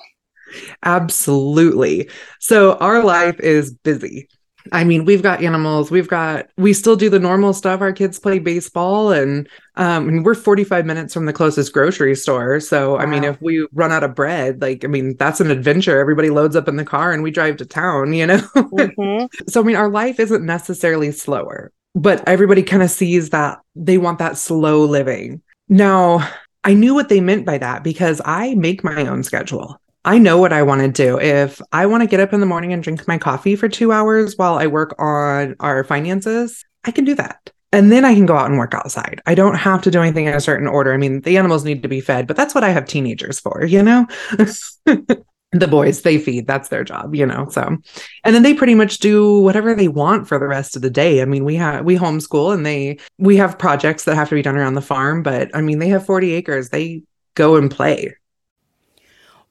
[0.83, 2.09] Absolutely.
[2.39, 4.27] So our life is busy.
[4.71, 5.89] I mean, we've got animals.
[5.89, 7.81] We've got, we still do the normal stuff.
[7.81, 12.59] Our kids play baseball and, um, and we're 45 minutes from the closest grocery store.
[12.59, 12.99] So, wow.
[12.99, 15.99] I mean, if we run out of bread, like, I mean, that's an adventure.
[15.99, 18.37] Everybody loads up in the car and we drive to town, you know?
[18.55, 19.25] Mm-hmm.
[19.49, 23.97] so, I mean, our life isn't necessarily slower, but everybody kind of sees that they
[23.97, 25.41] want that slow living.
[25.69, 26.29] Now,
[26.63, 29.81] I knew what they meant by that because I make my own schedule.
[30.03, 31.19] I know what I want to do.
[31.19, 33.91] If I want to get up in the morning and drink my coffee for two
[33.91, 37.51] hours while I work on our finances, I can do that.
[37.71, 39.21] And then I can go out and work outside.
[39.25, 40.93] I don't have to do anything in a certain order.
[40.93, 43.63] I mean, the animals need to be fed, but that's what I have teenagers for,
[43.63, 44.07] you know?
[45.51, 46.47] the boys, they feed.
[46.47, 47.47] That's their job, you know?
[47.49, 47.77] So,
[48.23, 51.21] and then they pretty much do whatever they want for the rest of the day.
[51.21, 54.41] I mean, we have, we homeschool and they, we have projects that have to be
[54.41, 56.69] done around the farm, but I mean, they have 40 acres.
[56.69, 57.03] They
[57.35, 58.13] go and play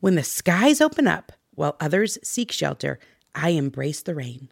[0.01, 2.99] when the skies open up while others seek shelter,
[3.35, 4.49] I embrace the rain.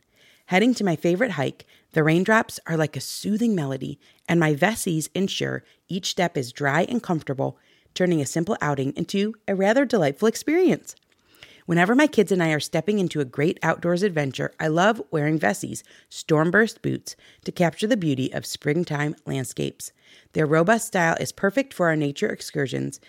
[0.46, 5.08] Heading to my favorite hike, the raindrops are like a soothing melody, and my Vessies
[5.14, 7.58] ensure each step is dry and comfortable,
[7.94, 10.94] turning a simple outing into a rather delightful experience.
[11.68, 15.38] Whenever my kids and I are stepping into a great outdoors adventure, I love wearing
[15.38, 17.14] Vessies, stormburst boots,
[17.44, 19.92] to capture the beauty of springtime landscapes.
[20.32, 23.00] Their robust style is perfect for our nature excursions,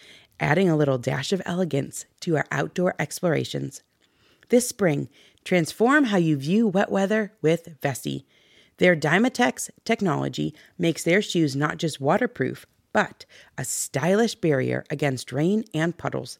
[0.42, 3.82] adding a little dash of elegance to our outdoor explorations.
[4.50, 5.08] This spring,
[5.46, 8.26] transform how you view wet weather with Vessi.
[8.76, 13.26] Their Dymatex technology makes their shoes not just waterproof, but
[13.58, 16.40] a stylish barrier against rain and puddles.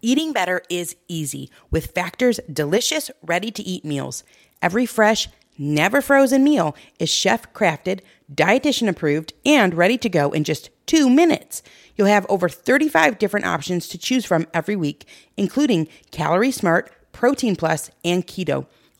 [0.00, 4.22] Eating better is easy with Factor's delicious, ready-to-eat meals.
[4.62, 5.28] Every fresh,
[5.58, 8.00] never frozen meal is chef crafted,
[8.32, 11.64] dietitian approved, and ready to go in just two minutes.
[11.96, 15.04] You'll have over 35 different options to choose from every week,
[15.36, 18.66] including Calorie Smart, Protein Plus, and Keto.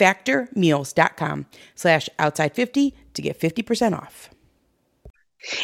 [0.00, 4.30] factormeals.com slash outside50 to get 50% off.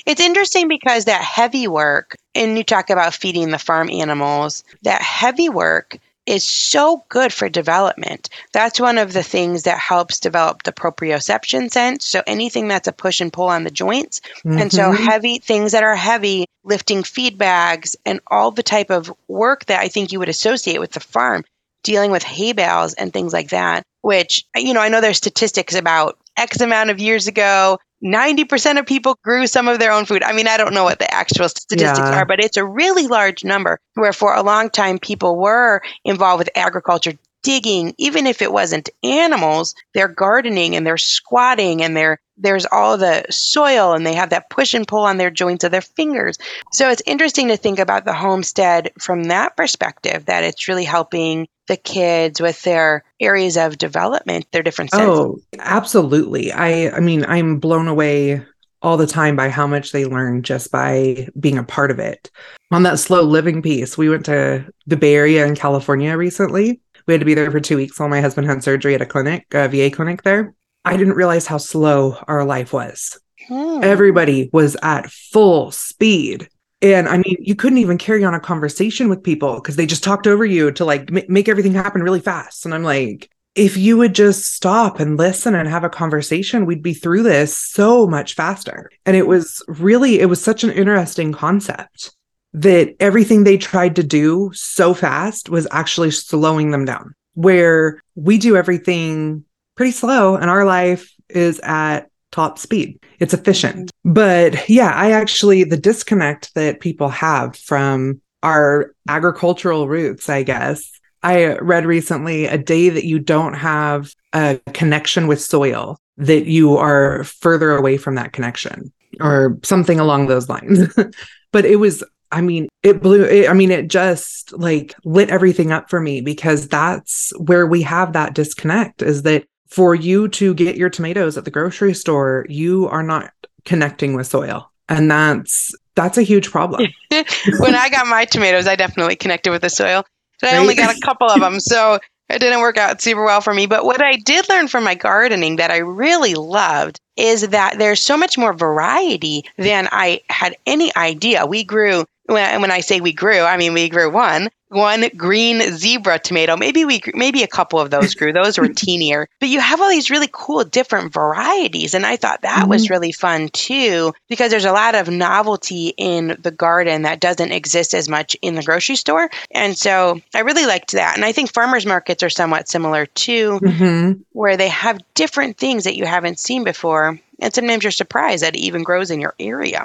[0.06, 5.02] It's interesting because that heavy work, and you talk about feeding the farm animals, that
[5.02, 8.28] heavy work is so good for development.
[8.52, 12.04] That's one of the things that helps develop the proprioception sense.
[12.04, 14.20] So anything that's a push and pull on the joints.
[14.38, 14.58] Mm-hmm.
[14.58, 15.04] And so mm-hmm.
[15.04, 19.80] heavy things that are heavy, lifting feed bags and all the type of work that
[19.80, 21.44] I think you would associate with the farm,
[21.84, 25.74] dealing with hay bales and things like that, which, you know, I know there's statistics
[25.74, 30.22] about X amount of years ago, 90% of people grew some of their own food.
[30.22, 32.20] I mean, I don't know what the actual statistics yeah.
[32.20, 36.38] are, but it's a really large number where for a long time people were involved
[36.38, 37.14] with agriculture
[37.46, 42.98] digging, even if it wasn't animals, they're gardening and they're squatting and they're there's all
[42.98, 46.36] the soil and they have that push and pull on their joints of their fingers.
[46.72, 51.48] So it's interesting to think about the homestead from that perspective that it's really helping
[51.68, 55.08] the kids with their areas of development, their different senses.
[55.08, 56.50] Oh, absolutely.
[56.52, 58.44] I I mean, I'm blown away
[58.82, 62.30] all the time by how much they learn just by being a part of it.
[62.70, 66.80] On that slow living piece, we went to the Bay Area in California recently.
[67.06, 69.06] We had to be there for two weeks while my husband had surgery at a
[69.06, 70.54] clinic, a VA clinic there.
[70.84, 73.18] I didn't realize how slow our life was.
[73.48, 73.80] Hmm.
[73.82, 76.48] Everybody was at full speed.
[76.82, 80.04] And I mean, you couldn't even carry on a conversation with people because they just
[80.04, 82.64] talked over you to like m- make everything happen really fast.
[82.64, 86.82] And I'm like, if you would just stop and listen and have a conversation, we'd
[86.82, 88.90] be through this so much faster.
[89.06, 92.14] And it was really, it was such an interesting concept
[92.52, 98.38] that everything they tried to do so fast was actually slowing them down, where we
[98.38, 99.44] do everything
[99.76, 102.98] pretty slow and our life is at top speed.
[103.18, 103.90] It's efficient.
[103.90, 104.12] Mm-hmm.
[104.12, 110.92] But yeah, I actually, the disconnect that people have from our agricultural roots, I guess.
[111.22, 116.76] I read recently a day that you don't have a connection with soil, that you
[116.76, 120.94] are further away from that connection or something along those lines.
[121.52, 125.72] but it was I mean, it blew, it, I mean, it just like lit everything
[125.72, 130.54] up for me because that's where we have that disconnect is that for you to
[130.54, 133.32] get your tomatoes at the grocery store, you are not
[133.64, 134.70] connecting with soil.
[134.88, 136.88] And that's that's a huge problem.
[137.10, 140.04] when I got my tomatoes, I definitely connected with the soil.
[140.40, 141.98] But I only got a couple of them, so
[142.28, 143.66] it didn't work out super well for me.
[143.66, 148.02] But what I did learn from my gardening that I really loved is that there's
[148.02, 151.46] so much more variety than I had any idea.
[151.46, 155.60] We grew when, when I say we grew, I mean we grew one, one green
[155.76, 156.56] zebra tomato.
[156.56, 158.32] Maybe we maybe a couple of those grew.
[158.32, 159.26] Those were teenier.
[159.40, 162.70] But you have all these really cool different varieties and I thought that mm-hmm.
[162.70, 167.52] was really fun too because there's a lot of novelty in the garden that doesn't
[167.52, 169.30] exist as much in the grocery store.
[169.50, 171.16] And so I really liked that.
[171.16, 174.20] And I think farmers markets are somewhat similar too mm-hmm.
[174.32, 177.18] where they have different things that you haven't seen before.
[177.40, 179.84] And sometimes you're surprised that it even grows in your area.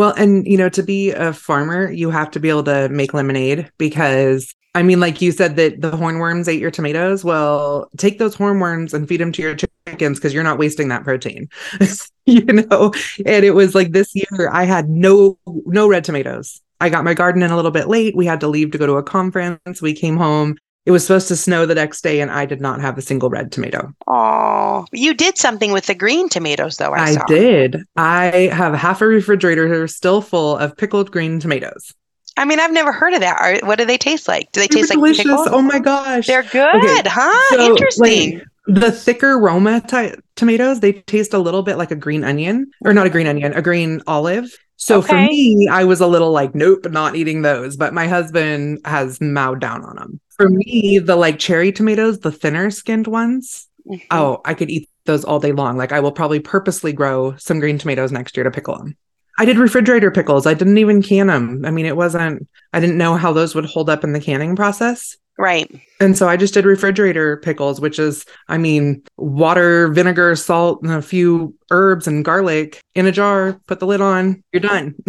[0.00, 3.12] Well, and you know, to be a farmer, you have to be able to make
[3.12, 7.22] lemonade because I mean, like you said that the hornworms ate your tomatoes.
[7.22, 11.04] Well, take those hornworms and feed them to your chickens because you're not wasting that
[11.04, 11.50] protein.
[12.24, 12.94] you know,
[13.26, 16.62] and it was like this year I had no no red tomatoes.
[16.80, 18.16] I got my garden in a little bit late.
[18.16, 19.82] We had to leave to go to a conference.
[19.82, 20.56] We came home
[20.90, 23.30] it was supposed to snow the next day, and I did not have a single
[23.30, 23.94] red tomato.
[24.08, 26.92] Oh, you did something with the green tomatoes, though.
[26.92, 27.84] I, I did.
[27.96, 31.94] I have half a refrigerator still full of pickled green tomatoes.
[32.36, 33.60] I mean, I've never heard of that.
[33.62, 34.50] what do they taste like?
[34.50, 35.46] Do they taste like pickles?
[35.48, 37.02] Oh my gosh, they're good, okay.
[37.04, 37.56] huh?
[37.56, 38.38] So, Interesting.
[38.38, 42.72] Like, the thicker Roma t- tomatoes, they taste a little bit like a green onion,
[42.84, 44.58] or not a green onion, a green olive.
[44.80, 45.08] So okay.
[45.08, 47.76] for me, I was a little like, nope, not eating those.
[47.76, 50.20] But my husband has mowed down on them.
[50.30, 54.06] For me, the like cherry tomatoes, the thinner skinned ones, mm-hmm.
[54.10, 55.76] oh, I could eat those all day long.
[55.76, 58.96] Like I will probably purposely grow some green tomatoes next year to pickle them.
[59.38, 60.46] I did refrigerator pickles.
[60.46, 61.64] I didn't even can them.
[61.66, 64.56] I mean, it wasn't, I didn't know how those would hold up in the canning
[64.56, 65.18] process.
[65.40, 65.70] Right.
[66.00, 70.92] And so I just did refrigerator pickles, which is, I mean, water, vinegar, salt, and
[70.92, 74.94] a few herbs and garlic in a jar, put the lid on, you're done.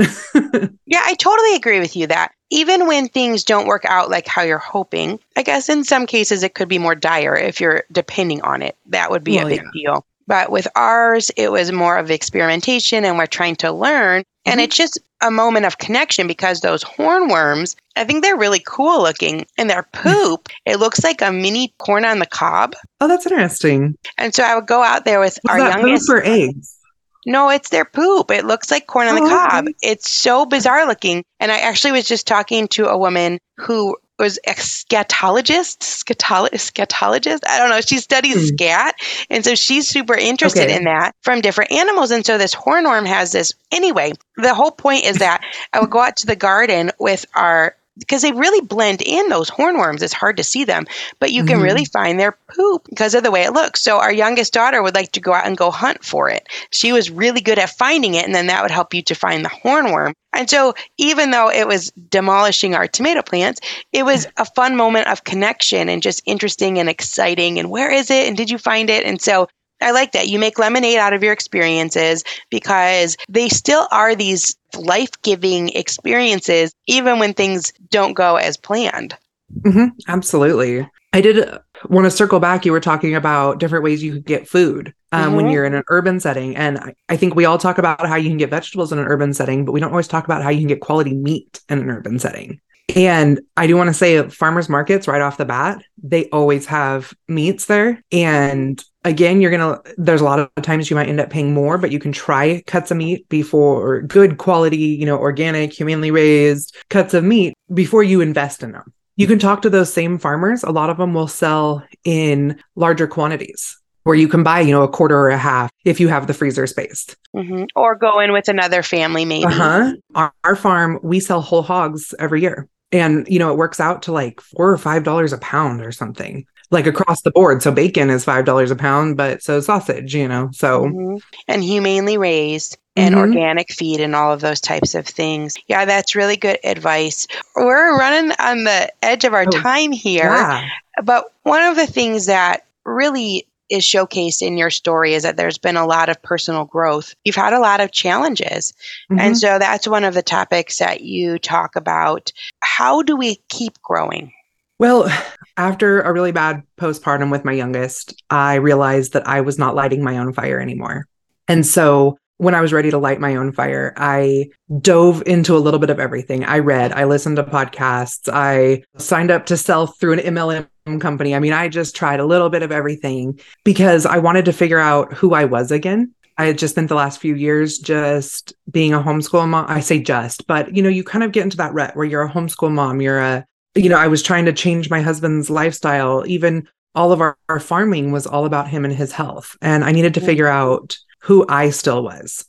[0.86, 4.42] yeah, I totally agree with you that even when things don't work out like how
[4.42, 8.42] you're hoping, I guess in some cases it could be more dire if you're depending
[8.42, 8.78] on it.
[8.86, 9.72] That would be well, a big yeah.
[9.74, 10.06] deal.
[10.32, 14.24] But with ours, it was more of experimentation and we're trying to learn.
[14.46, 14.60] And mm-hmm.
[14.62, 19.46] it's just a moment of connection because those hornworms, I think they're really cool looking.
[19.58, 22.78] And their poop, it looks like a mini corn on the cob.
[23.02, 23.98] Oh, that's interesting.
[24.18, 26.08] And so I would go out there with Was our that youngest.
[26.08, 26.78] Poop or eggs?
[27.26, 28.32] No, it's their poop.
[28.32, 29.66] It looks like corn on the oh, cob.
[29.66, 29.76] Okay.
[29.82, 31.26] It's so bizarre looking.
[31.42, 37.40] And I actually was just talking to a woman who was a scatologist, scatolo- scatologist.
[37.48, 37.82] I don't know.
[37.82, 38.56] She studies mm.
[38.56, 38.96] scat.
[39.30, 40.78] And so she's super interested okay.
[40.78, 42.12] in that from different animals.
[42.12, 43.52] And so this hornworm has this.
[43.72, 45.44] Anyway, the whole point is that
[45.74, 49.50] I would go out to the garden with our because they really blend in those
[49.50, 50.02] hornworms.
[50.02, 50.86] It's hard to see them,
[51.20, 51.66] but you can mm-hmm.
[51.66, 53.82] really find their poop because of the way it looks.
[53.82, 56.48] So our youngest daughter would like to go out and go hunt for it.
[56.72, 59.44] She was really good at finding it, and then that would help you to find
[59.44, 60.14] the hornworm.
[60.34, 63.60] And so even though it was demolishing our tomato plants,
[63.92, 67.60] it was a fun moment of connection and just interesting and exciting.
[67.60, 68.28] And where is it?
[68.28, 69.06] And did you find it?
[69.06, 69.50] And so
[69.82, 70.28] I like that.
[70.28, 76.74] You make lemonade out of your experiences because they still are these life giving experiences,
[76.88, 79.16] even when things don't go as planned.
[79.62, 80.88] Mm-hmm, absolutely.
[81.14, 81.58] I did
[81.90, 82.66] want to circle back.
[82.66, 85.36] You were talking about different ways you could get food um, mm-hmm.
[85.36, 86.56] when you're in an urban setting.
[86.56, 89.08] And I, I, think we all talk about how you can get vegetables in an
[89.08, 91.80] urban setting, but we don't always talk about how you can get quality meat in
[91.80, 92.62] an urban setting.
[92.96, 97.14] And I do want to say farmers markets right off the bat, they always have
[97.28, 98.02] meats there.
[98.12, 101.54] And again, you're going to, there's a lot of times you might end up paying
[101.54, 106.12] more, but you can try cuts of meat before good quality, you know, organic, humanely
[106.12, 108.94] raised cuts of meat before you invest in them.
[109.16, 110.64] You can talk to those same farmers.
[110.64, 114.82] A lot of them will sell in larger quantities where you can buy, you know,
[114.82, 117.16] a quarter or a half if you have the freezer space.
[117.36, 117.66] Mm-hmm.
[117.76, 119.46] Or go in with another family, maybe.
[119.46, 119.94] Uh-huh.
[120.16, 122.68] Our, our farm, we sell whole hogs every year.
[122.92, 125.92] And, you know, it works out to like four or five dollars a pound or
[125.92, 126.46] something.
[126.74, 127.62] like across the board.
[127.62, 130.50] So bacon is five dollars a pound, but so sausage, you know.
[130.54, 131.20] So Mhm.
[131.50, 133.18] and humanely raised and Mhm.
[133.18, 135.58] organic feed and all of those types of things.
[135.68, 137.28] Yeah, that's really good advice.
[137.58, 140.62] We're running on the edge of our Oh, time here, yeah.
[141.04, 145.58] but one of the things that really is showcased in your story is that there's
[145.58, 147.16] been a lot of personal growth.
[147.24, 148.74] You've had a lot of challenges.
[149.10, 149.38] And Mhm.
[149.38, 152.32] so that's one of the topics that you talk about.
[152.60, 154.34] How do we keep growing?
[154.78, 155.10] Well,
[155.58, 160.04] after a really bad postpartum with my youngest, I realized that I was not lighting
[160.04, 161.06] my own fire anymore.
[161.48, 164.50] And so when I was ready to light my own fire, I
[164.82, 166.44] dove into a little bit of everything.
[166.44, 170.68] I read, I listened to podcasts, I signed up to sell through an MLM
[171.00, 171.36] company.
[171.36, 174.80] I mean, I just tried a little bit of everything because I wanted to figure
[174.80, 176.14] out who I was again.
[176.38, 179.66] I had just spent the last few years just being a homeschool mom.
[179.68, 182.24] I say just, but you know, you kind of get into that rut where you're
[182.24, 186.26] a homeschool mom, you're a you know, I was trying to change my husband's lifestyle.
[186.28, 189.56] Even all of our, our farming was all about him and his health.
[189.62, 190.26] And I needed to Mhm.
[190.26, 192.44] figure out who I still was.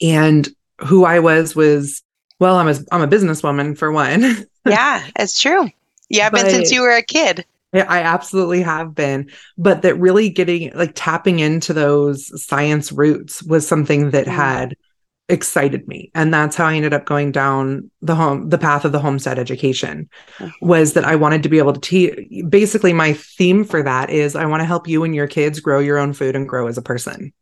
[0.00, 0.48] And
[0.82, 2.02] who I was was,
[2.38, 4.46] well, I'm a, I'm a businesswoman for one.
[4.68, 5.68] yeah, it's true.
[6.08, 7.44] Yeah, been since you were a kid.
[7.72, 9.30] Yeah, I absolutely have been.
[9.58, 14.74] But that really getting like tapping into those science roots was something that had
[15.30, 16.10] excited me.
[16.14, 19.38] And that's how I ended up going down the home the path of the homestead
[19.38, 20.08] education
[20.38, 20.52] Mhm.
[20.62, 24.34] was that I wanted to be able to teach basically my theme for that is
[24.34, 26.78] I want to help you and your kids grow your own food and grow as
[26.78, 27.34] a person.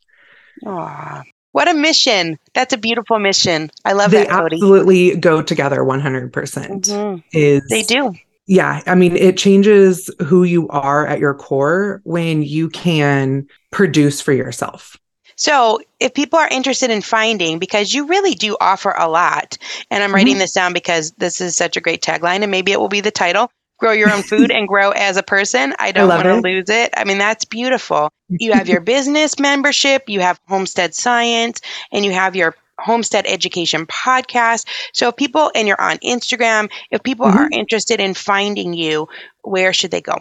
[0.66, 1.22] Aw,
[1.52, 2.38] what a mission.
[2.54, 3.70] That's a beautiful mission.
[3.84, 4.54] I love they that, Kody.
[4.54, 6.32] absolutely go together 100%.
[6.32, 7.22] percent Mhm.
[7.32, 8.14] Is They do.
[8.46, 14.20] Yeah, I mean, it changes who you are at your core when you can produce
[14.20, 14.96] for yourself.
[15.36, 19.58] So, if people are interested in finding, because you really do offer a lot,
[19.90, 20.14] and I'm Mm-hmm.
[20.14, 23.00] writing this down because this is such a great tagline, and maybe it will be
[23.02, 25.74] the title Grow Your Own Food and Grow as a Person.
[25.78, 26.92] I don't want to lose it.
[26.96, 28.10] I mean, that's beautiful.
[28.38, 31.60] You have your business membership, you have Homestead Science,
[31.92, 34.66] and you have your Homestead Education podcast.
[34.92, 37.34] So, if people, and you're on Instagram, if people Mhm.
[37.36, 39.08] are interested in finding you,
[39.42, 40.16] where should they go?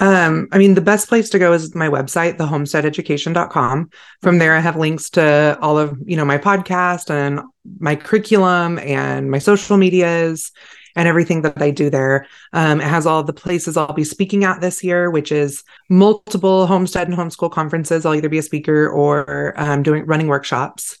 [0.00, 3.90] Um, I mean, the best place to go is my website, thehomesteadeducation.com.
[4.22, 7.40] From there, I have links to all of, you know, my podcast and
[7.80, 10.52] my curriculum and my social medias
[10.94, 12.26] and everything that I do there.
[12.52, 16.66] Um, it has all the places I'll be speaking at this year, which is multiple
[16.66, 18.06] homestead and homeschool conferences.
[18.06, 20.98] I'll either be a speaker or um, doing running workshops.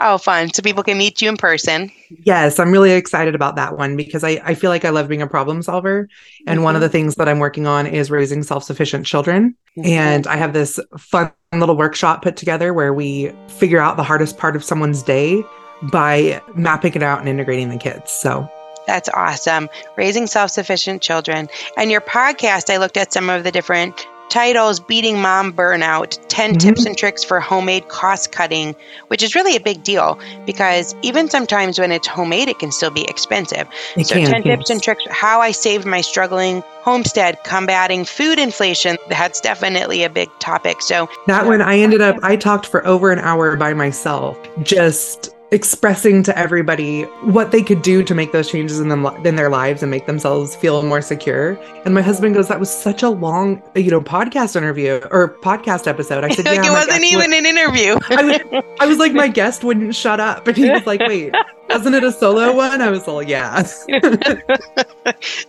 [0.00, 0.52] Oh, fun.
[0.52, 1.90] So, people can meet you in person.
[2.24, 5.22] Yes, I'm really excited about that one because I, I feel like I love being
[5.22, 6.08] a problem solver.
[6.46, 9.54] And one of the things that I'm working on is raising self sufficient children.
[9.78, 9.86] Mhm.
[9.86, 14.36] And I have this fun little workshop put together where we figure out the hardest
[14.38, 15.44] part of someone's day
[15.92, 18.10] by mapping it out and integrating the kids.
[18.10, 18.48] So,
[18.86, 19.68] That's awesome.
[19.96, 21.48] Raising self sufficient children.
[21.76, 26.54] And your podcast, I looked at some of the different titles Beating Mom Burnout 10
[26.54, 26.58] Mhm.
[26.58, 28.74] Tips and Tricks for Homemade Cost Cutting,
[29.06, 32.90] which is really a big deal because even sometimes when it's homemade, it can still
[32.90, 33.68] be expensive.
[33.96, 38.40] it so, can, 10 tips and tricks how I saved my struggling homestead, combating food
[38.40, 38.96] inflation.
[39.08, 40.82] That's definitely a big topic.
[40.82, 45.33] So, That one, I ended up, I talked for over an hour by myself, just
[45.54, 49.48] expressing to everybody what they could do to make those changes in them in their
[49.48, 51.52] lives and make themselves feel more secure.
[51.84, 55.86] And my husband goes, "That was such a long, you know, podcast interview or podcast
[55.86, 57.96] episode." I said, like "Yeah." it wasn't even would- an interview.
[58.10, 61.32] I was, I was like, my guest wouldn't shut up, and he was like, "Wait,
[61.70, 63.62] wasn't it a solo one?" I was like, "Yeah."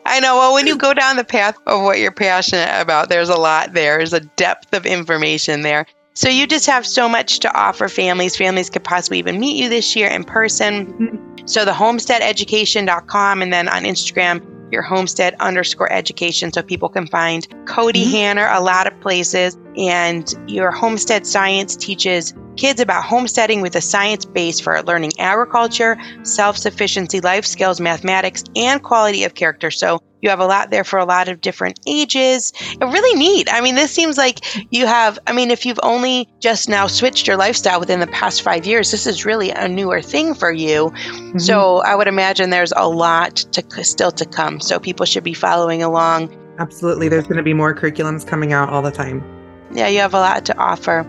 [0.05, 0.37] I know.
[0.37, 3.73] Well, when you go down the path of what you're passionate about, there's a lot
[3.73, 3.97] there.
[3.97, 5.85] There's a depth of information there.
[6.15, 8.37] So you just have so much to offer families.
[8.37, 11.19] Families could possibly even meet you this year in person.
[11.45, 14.41] So the homesteadeducation.com and then on Instagram,
[14.71, 18.11] your homestead underscore education so people can find Kody Mhm.
[18.11, 19.57] Hanner a lot of places.
[19.77, 25.97] And your homestead science teaches kids about homesteading with a science base for learning agriculture,
[26.23, 29.71] self sufficiency, life skills, mathematics, and quality of character.
[29.71, 32.51] So you have a lot there for a lot of different ages.
[32.81, 33.47] Really neat.
[33.51, 34.39] I mean, this seems like
[34.73, 38.41] you have, I mean, if you've only just now switched your lifestyle within the past
[38.41, 40.89] five years, this is really a newer thing for you.
[40.89, 41.37] Mm-hmm.
[41.37, 44.59] So I would imagine there's a lot to still to come.
[44.59, 46.35] So people should be following along.
[46.57, 49.34] absolutely, there's going to be more curriculums coming out all the time.
[49.71, 51.05] Yeah, you have a lot to offer.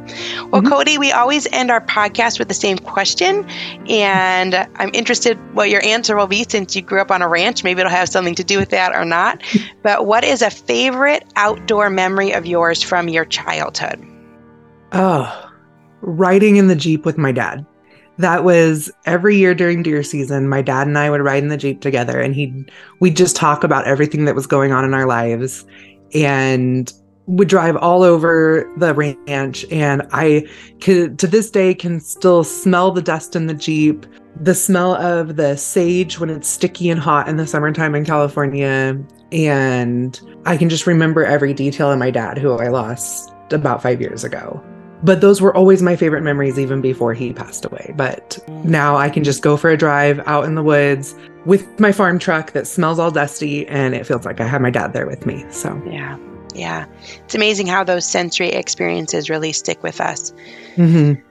[0.50, 0.68] Well, Mhm.
[0.68, 3.46] Kody, we always end our podcast with the same question.
[3.88, 7.62] And I'm interested what your answer will be since you grew up on a ranch.
[7.62, 9.42] Maybe it'll have something to do with that or not.
[9.82, 14.02] but what is a favorite outdoor memory of yours from your childhood?
[14.92, 15.50] Oh,
[16.00, 17.64] riding in the Jeep with my dad.
[18.18, 20.48] That was every year during deer season.
[20.48, 23.62] My dad and I would ride in the Jeep together and he'd we'd just talk
[23.62, 25.64] about everything that was going on in our lives.
[26.14, 26.92] and
[27.26, 30.46] would drive all over the ranch and i
[30.80, 34.06] could to this day can still smell the dust in the jeep
[34.40, 38.96] the smell of the sage when it's sticky and hot in the summertime in california
[39.32, 44.00] and i can just remember every detail of my dad who i lost about five
[44.00, 44.62] years ago.
[45.02, 47.92] But those were always my favorite memories even before he passed away.
[47.96, 51.14] But now i can just go for a drive out in the woods
[51.44, 54.70] with my farm truck that smells all dusty and it feels like i have my
[54.70, 55.80] dad there with me so.
[55.86, 56.18] Yeah.
[56.54, 56.86] Yeah.
[57.24, 60.32] It's amazing how those sensory experiences really stick with us.
[60.76, 61.22] mhm.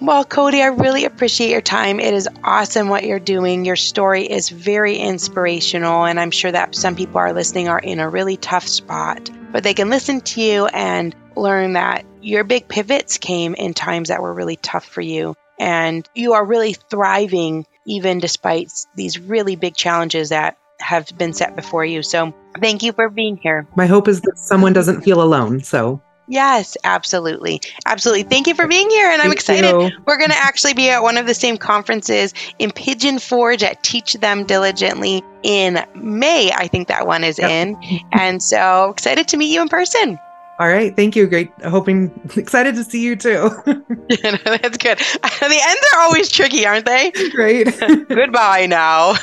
[0.00, 2.00] Well, Kody, I really appreciate your time.
[2.00, 3.64] It is awesome what you're doing.
[3.64, 8.00] Your story is very inspirational, and I'm sure that some people are listening are in
[8.00, 12.68] a really tough spot, but they can listen to you and learn that your big
[12.68, 17.66] pivots came in times that were really tough for you, and you are really thriving
[17.86, 22.02] even despite these really big challenges that have been set before you.
[22.02, 23.66] So, thank you for being here.
[23.76, 27.60] my hope is that someone doesn't feel alone so Yes, absolutely.
[27.84, 28.22] Absolutely.
[28.22, 29.70] Thank you for being here, and I'm Thank excited.
[29.70, 29.90] you.
[30.06, 33.82] We're going to actually be at one of the same conferences in Pigeon Forge at
[33.82, 36.52] Teach Them Diligently in May.
[36.52, 37.50] I think that one is Yep.
[37.50, 38.00] in.
[38.12, 40.18] And so excited to meet you in person.
[40.60, 44.98] All right thank you great hoping excited to see you too Yeah, That's good.
[44.98, 47.10] The ends are always tricky, aren't they?
[47.30, 47.68] great
[48.08, 49.14] Goodbye now.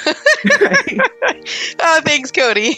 [0.59, 0.99] Right.
[1.81, 2.77] oh, thanks, Kody.